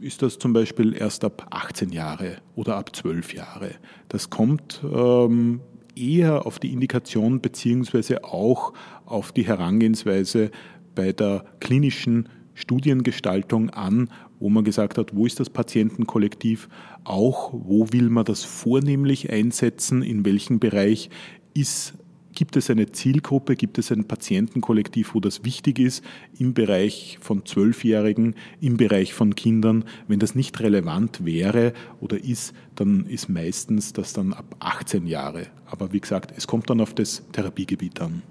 ist 0.00 0.22
das 0.22 0.38
zum 0.38 0.52
Beispiel 0.52 0.94
erst 0.94 1.24
ab 1.24 1.46
18 1.50 1.90
Jahre 1.90 2.36
oder 2.54 2.76
ab 2.76 2.94
12 2.94 3.34
Jahre. 3.34 3.70
Das 4.08 4.30
kommt 4.30 4.80
ähm, 4.84 5.60
eher 5.96 6.46
auf 6.46 6.58
die 6.58 6.72
Indikation 6.72 7.40
beziehungsweise 7.40 8.24
auch 8.24 8.72
auf 9.04 9.32
die 9.32 9.46
Herangehensweise 9.46 10.50
bei 10.94 11.12
der 11.12 11.44
klinischen 11.60 12.28
Studiengestaltung 12.54 13.70
an, 13.70 14.10
wo 14.40 14.48
man 14.48 14.64
gesagt 14.64 14.98
hat, 14.98 15.14
wo 15.14 15.26
ist 15.26 15.40
das 15.40 15.50
Patientenkollektiv, 15.50 16.68
auch 17.04 17.52
wo 17.52 17.92
will 17.92 18.08
man 18.08 18.24
das 18.24 18.44
vornehmlich 18.44 19.30
einsetzen, 19.30 20.02
in 20.02 20.24
welchem 20.24 20.58
Bereich 20.58 21.10
ist 21.54 21.94
Gibt 22.38 22.56
es 22.56 22.70
eine 22.70 22.92
Zielgruppe, 22.92 23.56
gibt 23.56 23.78
es 23.78 23.90
ein 23.90 24.04
Patientenkollektiv, 24.04 25.12
wo 25.12 25.18
das 25.18 25.44
wichtig 25.44 25.80
ist, 25.80 26.04
im 26.38 26.54
Bereich 26.54 27.18
von 27.20 27.44
Zwölfjährigen, 27.44 28.36
im 28.60 28.76
Bereich 28.76 29.12
von 29.12 29.34
Kindern? 29.34 29.84
Wenn 30.06 30.20
das 30.20 30.36
nicht 30.36 30.60
relevant 30.60 31.24
wäre 31.24 31.72
oder 32.00 32.22
ist, 32.22 32.54
dann 32.76 33.06
ist 33.06 33.28
meistens 33.28 33.92
das 33.92 34.12
dann 34.12 34.32
ab 34.34 34.54
18 34.60 35.08
Jahre. 35.08 35.48
Aber 35.66 35.92
wie 35.92 35.98
gesagt, 35.98 36.32
es 36.36 36.46
kommt 36.46 36.70
dann 36.70 36.80
auf 36.80 36.94
das 36.94 37.24
Therapiegebiet 37.32 38.00
an. 38.00 38.22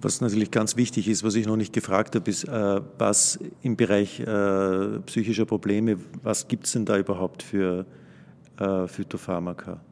Was 0.00 0.22
natürlich 0.22 0.50
ganz 0.50 0.78
wichtig 0.78 1.06
ist, 1.06 1.22
was 1.24 1.34
ich 1.34 1.46
noch 1.46 1.56
nicht 1.56 1.74
gefragt 1.74 2.14
habe, 2.14 2.30
ist, 2.30 2.44
äh, 2.44 2.80
was 2.96 3.38
im 3.60 3.76
Bereich 3.76 4.20
äh, 4.20 5.00
psychischer 5.04 5.44
Probleme, 5.44 5.98
was 6.22 6.48
gibt 6.48 6.64
es 6.64 6.72
denn 6.72 6.86
da 6.86 6.96
überhaupt 6.96 7.42
für 7.42 7.84
äh, 8.58 8.86
Phytopharmaka? 8.86 9.82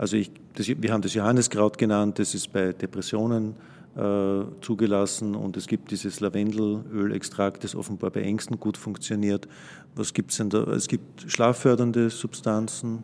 Also 0.00 0.16
ich, 0.16 0.30
das, 0.54 0.66
wir 0.66 0.94
haben 0.94 1.02
das 1.02 1.12
Johanneskraut 1.12 1.76
genannt, 1.76 2.18
das 2.18 2.34
ist 2.34 2.54
bei 2.54 2.72
Depressionen 2.72 3.54
äh, 3.96 4.44
zugelassen 4.62 5.34
und 5.34 5.58
es 5.58 5.66
gibt 5.66 5.90
dieses 5.90 6.20
Lavendelölextrakt, 6.20 7.64
das 7.64 7.74
offenbar 7.74 8.08
bei 8.08 8.22
Ängsten 8.22 8.58
gut 8.58 8.78
funktioniert. 8.78 9.46
Was 9.94 10.14
gibt 10.14 10.30
es 10.30 10.38
denn 10.38 10.48
da? 10.48 10.62
Es 10.72 10.88
gibt 10.88 11.30
schlaffördernde 11.30 12.08
Substanzen. 12.08 13.02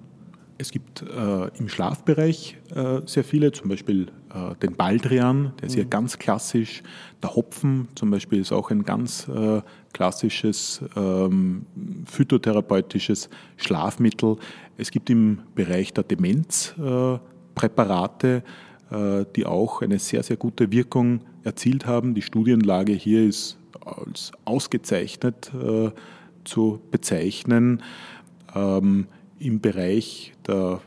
Es 0.58 0.70
gibt 0.70 1.02
äh, 1.02 1.48
im 1.58 1.68
Schlafbereich 1.68 2.56
äh, 2.74 3.00
sehr 3.04 3.24
viele, 3.24 3.52
zum 3.52 3.68
Beispiel 3.68 4.06
äh, 4.34 4.54
den 4.62 4.74
Baldrian, 4.74 5.52
der 5.60 5.68
ist 5.68 5.76
ja 5.76 5.84
mhm. 5.84 5.90
ganz 5.90 6.18
klassisch. 6.18 6.82
Der 7.22 7.36
Hopfen 7.36 7.88
zum 7.94 8.10
Beispiel 8.10 8.40
ist 8.40 8.52
auch 8.52 8.70
ein 8.70 8.84
ganz 8.84 9.28
äh, 9.28 9.60
klassisches 9.92 10.80
ähm, 10.96 11.66
phytotherapeutisches 12.06 13.28
Schlafmittel. 13.58 14.36
Es 14.78 14.90
gibt 14.90 15.10
im 15.10 15.40
Bereich 15.54 15.92
der 15.92 16.04
Demenz 16.04 16.74
äh, 16.78 17.18
Präparate, 17.54 18.42
äh, 18.90 19.26
die 19.36 19.44
auch 19.44 19.82
eine 19.82 19.98
sehr, 19.98 20.22
sehr 20.22 20.38
gute 20.38 20.72
Wirkung 20.72 21.20
erzielt 21.44 21.84
haben. 21.84 22.14
Die 22.14 22.22
Studienlage 22.22 22.92
hier 22.92 23.26
ist 23.26 23.58
als 23.84 24.32
ausgezeichnet 24.44 25.52
zu 26.44 26.80
bezeichnen. 26.90 27.82
Ähm, 28.54 29.06
im 29.38 29.61
Bereich 29.61 30.33
der 30.46 30.81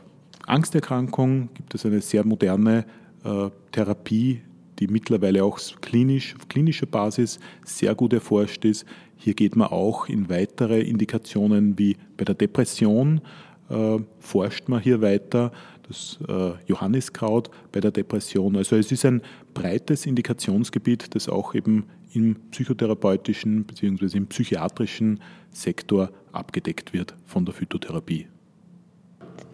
Angsterkrankung 0.46 1.48
gibt 1.54 1.74
es 1.74 1.86
eine 1.86 2.00
sehr 2.00 2.24
moderne 2.24 2.84
äh, 3.24 3.50
Therapie, 3.72 4.42
die 4.78 4.88
mittlerweile 4.88 5.44
auch 5.44 5.58
klinisch, 5.80 6.34
auf 6.36 6.48
klinischer 6.48 6.86
Basis 6.86 7.38
sehr 7.64 7.94
gut 7.94 8.12
erforscht 8.12 8.64
ist. 8.64 8.84
Hier 9.16 9.34
geht 9.34 9.54
man 9.54 9.68
auch 9.68 10.08
in 10.08 10.28
weitere 10.28 10.80
Indikationen 10.80 11.78
wie 11.78 11.96
bei 12.16 12.24
der 12.24 12.34
Depression, 12.34 13.20
äh, 13.68 13.98
forscht 14.18 14.68
man 14.68 14.80
hier 14.80 15.02
weiter, 15.02 15.52
das 15.86 16.18
äh, 16.28 16.52
Johanniskraut 16.66 17.50
bei 17.72 17.80
der 17.80 17.90
Depression. 17.90 18.56
Also 18.56 18.76
es 18.76 18.90
ist 18.90 19.04
ein 19.04 19.22
breites 19.54 20.06
Indikationsgebiet, 20.06 21.14
das 21.14 21.28
auch 21.28 21.54
eben 21.54 21.84
im 22.12 22.36
psychotherapeutischen 22.50 23.64
bzw. 23.64 24.16
im 24.16 24.26
psychiatrischen 24.26 25.20
Sektor 25.52 26.10
abgedeckt 26.32 26.92
wird 26.92 27.14
von 27.26 27.44
der 27.44 27.54
Phytotherapie. 27.54 28.26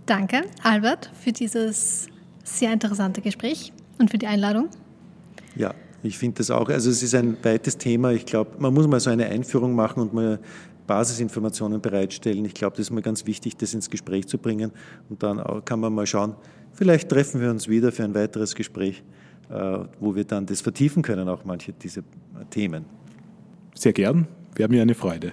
Danke, 0.06 0.44
Albert, 0.62 1.10
für 1.20 1.32
dieses 1.32 2.06
sehr 2.44 2.72
interessante 2.72 3.20
Gespräch 3.20 3.72
und 3.98 4.08
für 4.08 4.18
die 4.18 4.28
Einladung. 4.28 4.68
Ja, 5.56 5.74
ich 6.04 6.16
finde 6.16 6.38
das 6.38 6.52
auch. 6.52 6.68
Also 6.68 6.90
es 6.90 7.02
ist 7.02 7.12
ein 7.16 7.36
weites 7.42 7.76
Thema. 7.76 8.12
Ich 8.12 8.24
glaube, 8.24 8.52
man 8.60 8.72
muss 8.72 8.86
mal 8.86 9.00
so 9.00 9.10
eine 9.10 9.26
Einführung 9.26 9.74
machen 9.74 10.00
und 10.00 10.14
mal 10.14 10.38
Basisinformationen 10.86 11.80
bereitstellen. 11.80 12.44
Ich 12.44 12.54
glaube, 12.54 12.76
das 12.76 12.86
ist 12.86 12.90
mal 12.92 13.02
ganz 13.02 13.26
wichtig, 13.26 13.56
das 13.56 13.74
ins 13.74 13.90
Gespräch 13.90 14.28
zu 14.28 14.38
bringen. 14.38 14.70
Und 15.08 15.24
dann 15.24 15.42
kann 15.64 15.80
man 15.80 15.92
mal 15.92 16.06
schauen, 16.06 16.36
vielleicht 16.72 17.08
treffen 17.08 17.40
wir 17.40 17.50
uns 17.50 17.66
wieder 17.66 17.90
für 17.90 18.04
ein 18.04 18.14
weiteres 18.14 18.54
Gespräch, 18.54 19.02
äh, 19.50 19.78
wo 19.98 20.14
wir 20.14 20.22
dann 20.22 20.46
das 20.46 20.60
vertiefen 20.60 21.02
können, 21.02 21.28
auch 21.28 21.44
manche 21.44 21.72
dieser 21.72 22.02
Themen. 22.50 22.84
Sehr 23.74 23.92
gern, 23.92 24.28
wäre 24.54 24.68
mir 24.68 24.82
eine 24.82 24.94
Freude. 24.94 25.32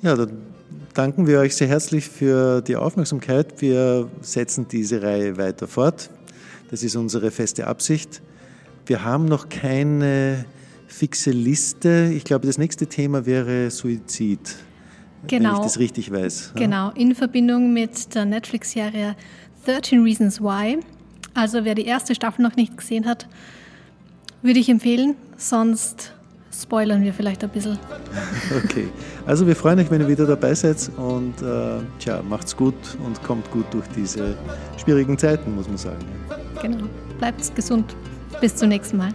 Ja, 0.00 0.16
dann 0.16 0.55
danken 0.96 1.26
wir 1.26 1.40
euch 1.40 1.54
sehr 1.54 1.68
herzlich 1.68 2.08
für 2.08 2.62
die 2.62 2.74
Aufmerksamkeit. 2.74 3.60
Wir 3.60 4.08
setzen 4.22 4.66
diese 4.68 5.02
Reihe 5.02 5.36
weiter 5.36 5.68
fort. 5.68 6.08
Das 6.70 6.82
ist 6.82 6.96
unsere 6.96 7.30
feste 7.30 7.66
Absicht. 7.66 8.22
Wir 8.86 9.04
haben 9.04 9.26
noch 9.26 9.48
keine 9.48 10.46
fixe 10.86 11.32
Liste. 11.32 12.10
Ich 12.14 12.24
glaube, 12.24 12.46
das 12.46 12.56
nächste 12.56 12.86
Thema 12.86 13.26
wäre 13.26 13.70
Suizid. 13.70 14.40
Genau. 14.40 14.54
Wenn 15.20 15.42
ich 15.42 15.48
genau. 15.50 15.62
das 15.62 15.78
richtig 15.78 16.10
weiß. 16.10 16.52
Genau, 16.54 16.90
in 16.92 17.14
Verbindung 17.14 17.72
mit 17.74 18.14
der 18.14 18.24
Netflix-Serie 18.24 19.16
13 19.66 20.02
Reasons 20.02 20.40
Why. 20.40 20.78
Also 21.34 21.64
wer 21.64 21.74
die 21.74 21.84
erste 21.84 22.14
Staffel 22.14 22.42
noch 22.42 22.56
nicht 22.56 22.76
gesehen 22.76 23.04
hat, 23.04 23.28
würde 24.40 24.60
ich 24.60 24.68
empfehlen. 24.70 25.16
Sonst 25.36 26.15
spoilern 26.62 27.02
wir 27.02 27.12
vielleicht 27.12 27.42
ein 27.44 27.50
bisschen. 27.50 27.78
Okay. 28.64 28.88
Also 29.26 29.46
wir 29.46 29.56
freuen 29.56 29.78
euch, 29.80 29.90
wenn 29.90 30.00
ihr 30.00 30.08
wieder 30.08 30.26
dabei 30.26 30.54
seid 30.54 30.90
und 30.96 31.34
äh, 31.42 31.80
tja, 31.98 32.22
macht's 32.22 32.56
gut 32.56 32.74
und 33.04 33.22
kommt 33.22 33.50
gut 33.50 33.66
durch 33.72 33.86
diese 33.94 34.36
schwierigen 34.82 35.18
Zeiten, 35.18 35.54
muss 35.54 35.68
man 35.68 35.76
sagen. 35.76 36.04
Genau. 36.62 36.84
Bleibt 37.18 37.54
gesund. 37.54 37.94
Bis 38.40 38.54
zum 38.54 38.68
nächsten 38.68 38.96
Mal. 38.96 39.12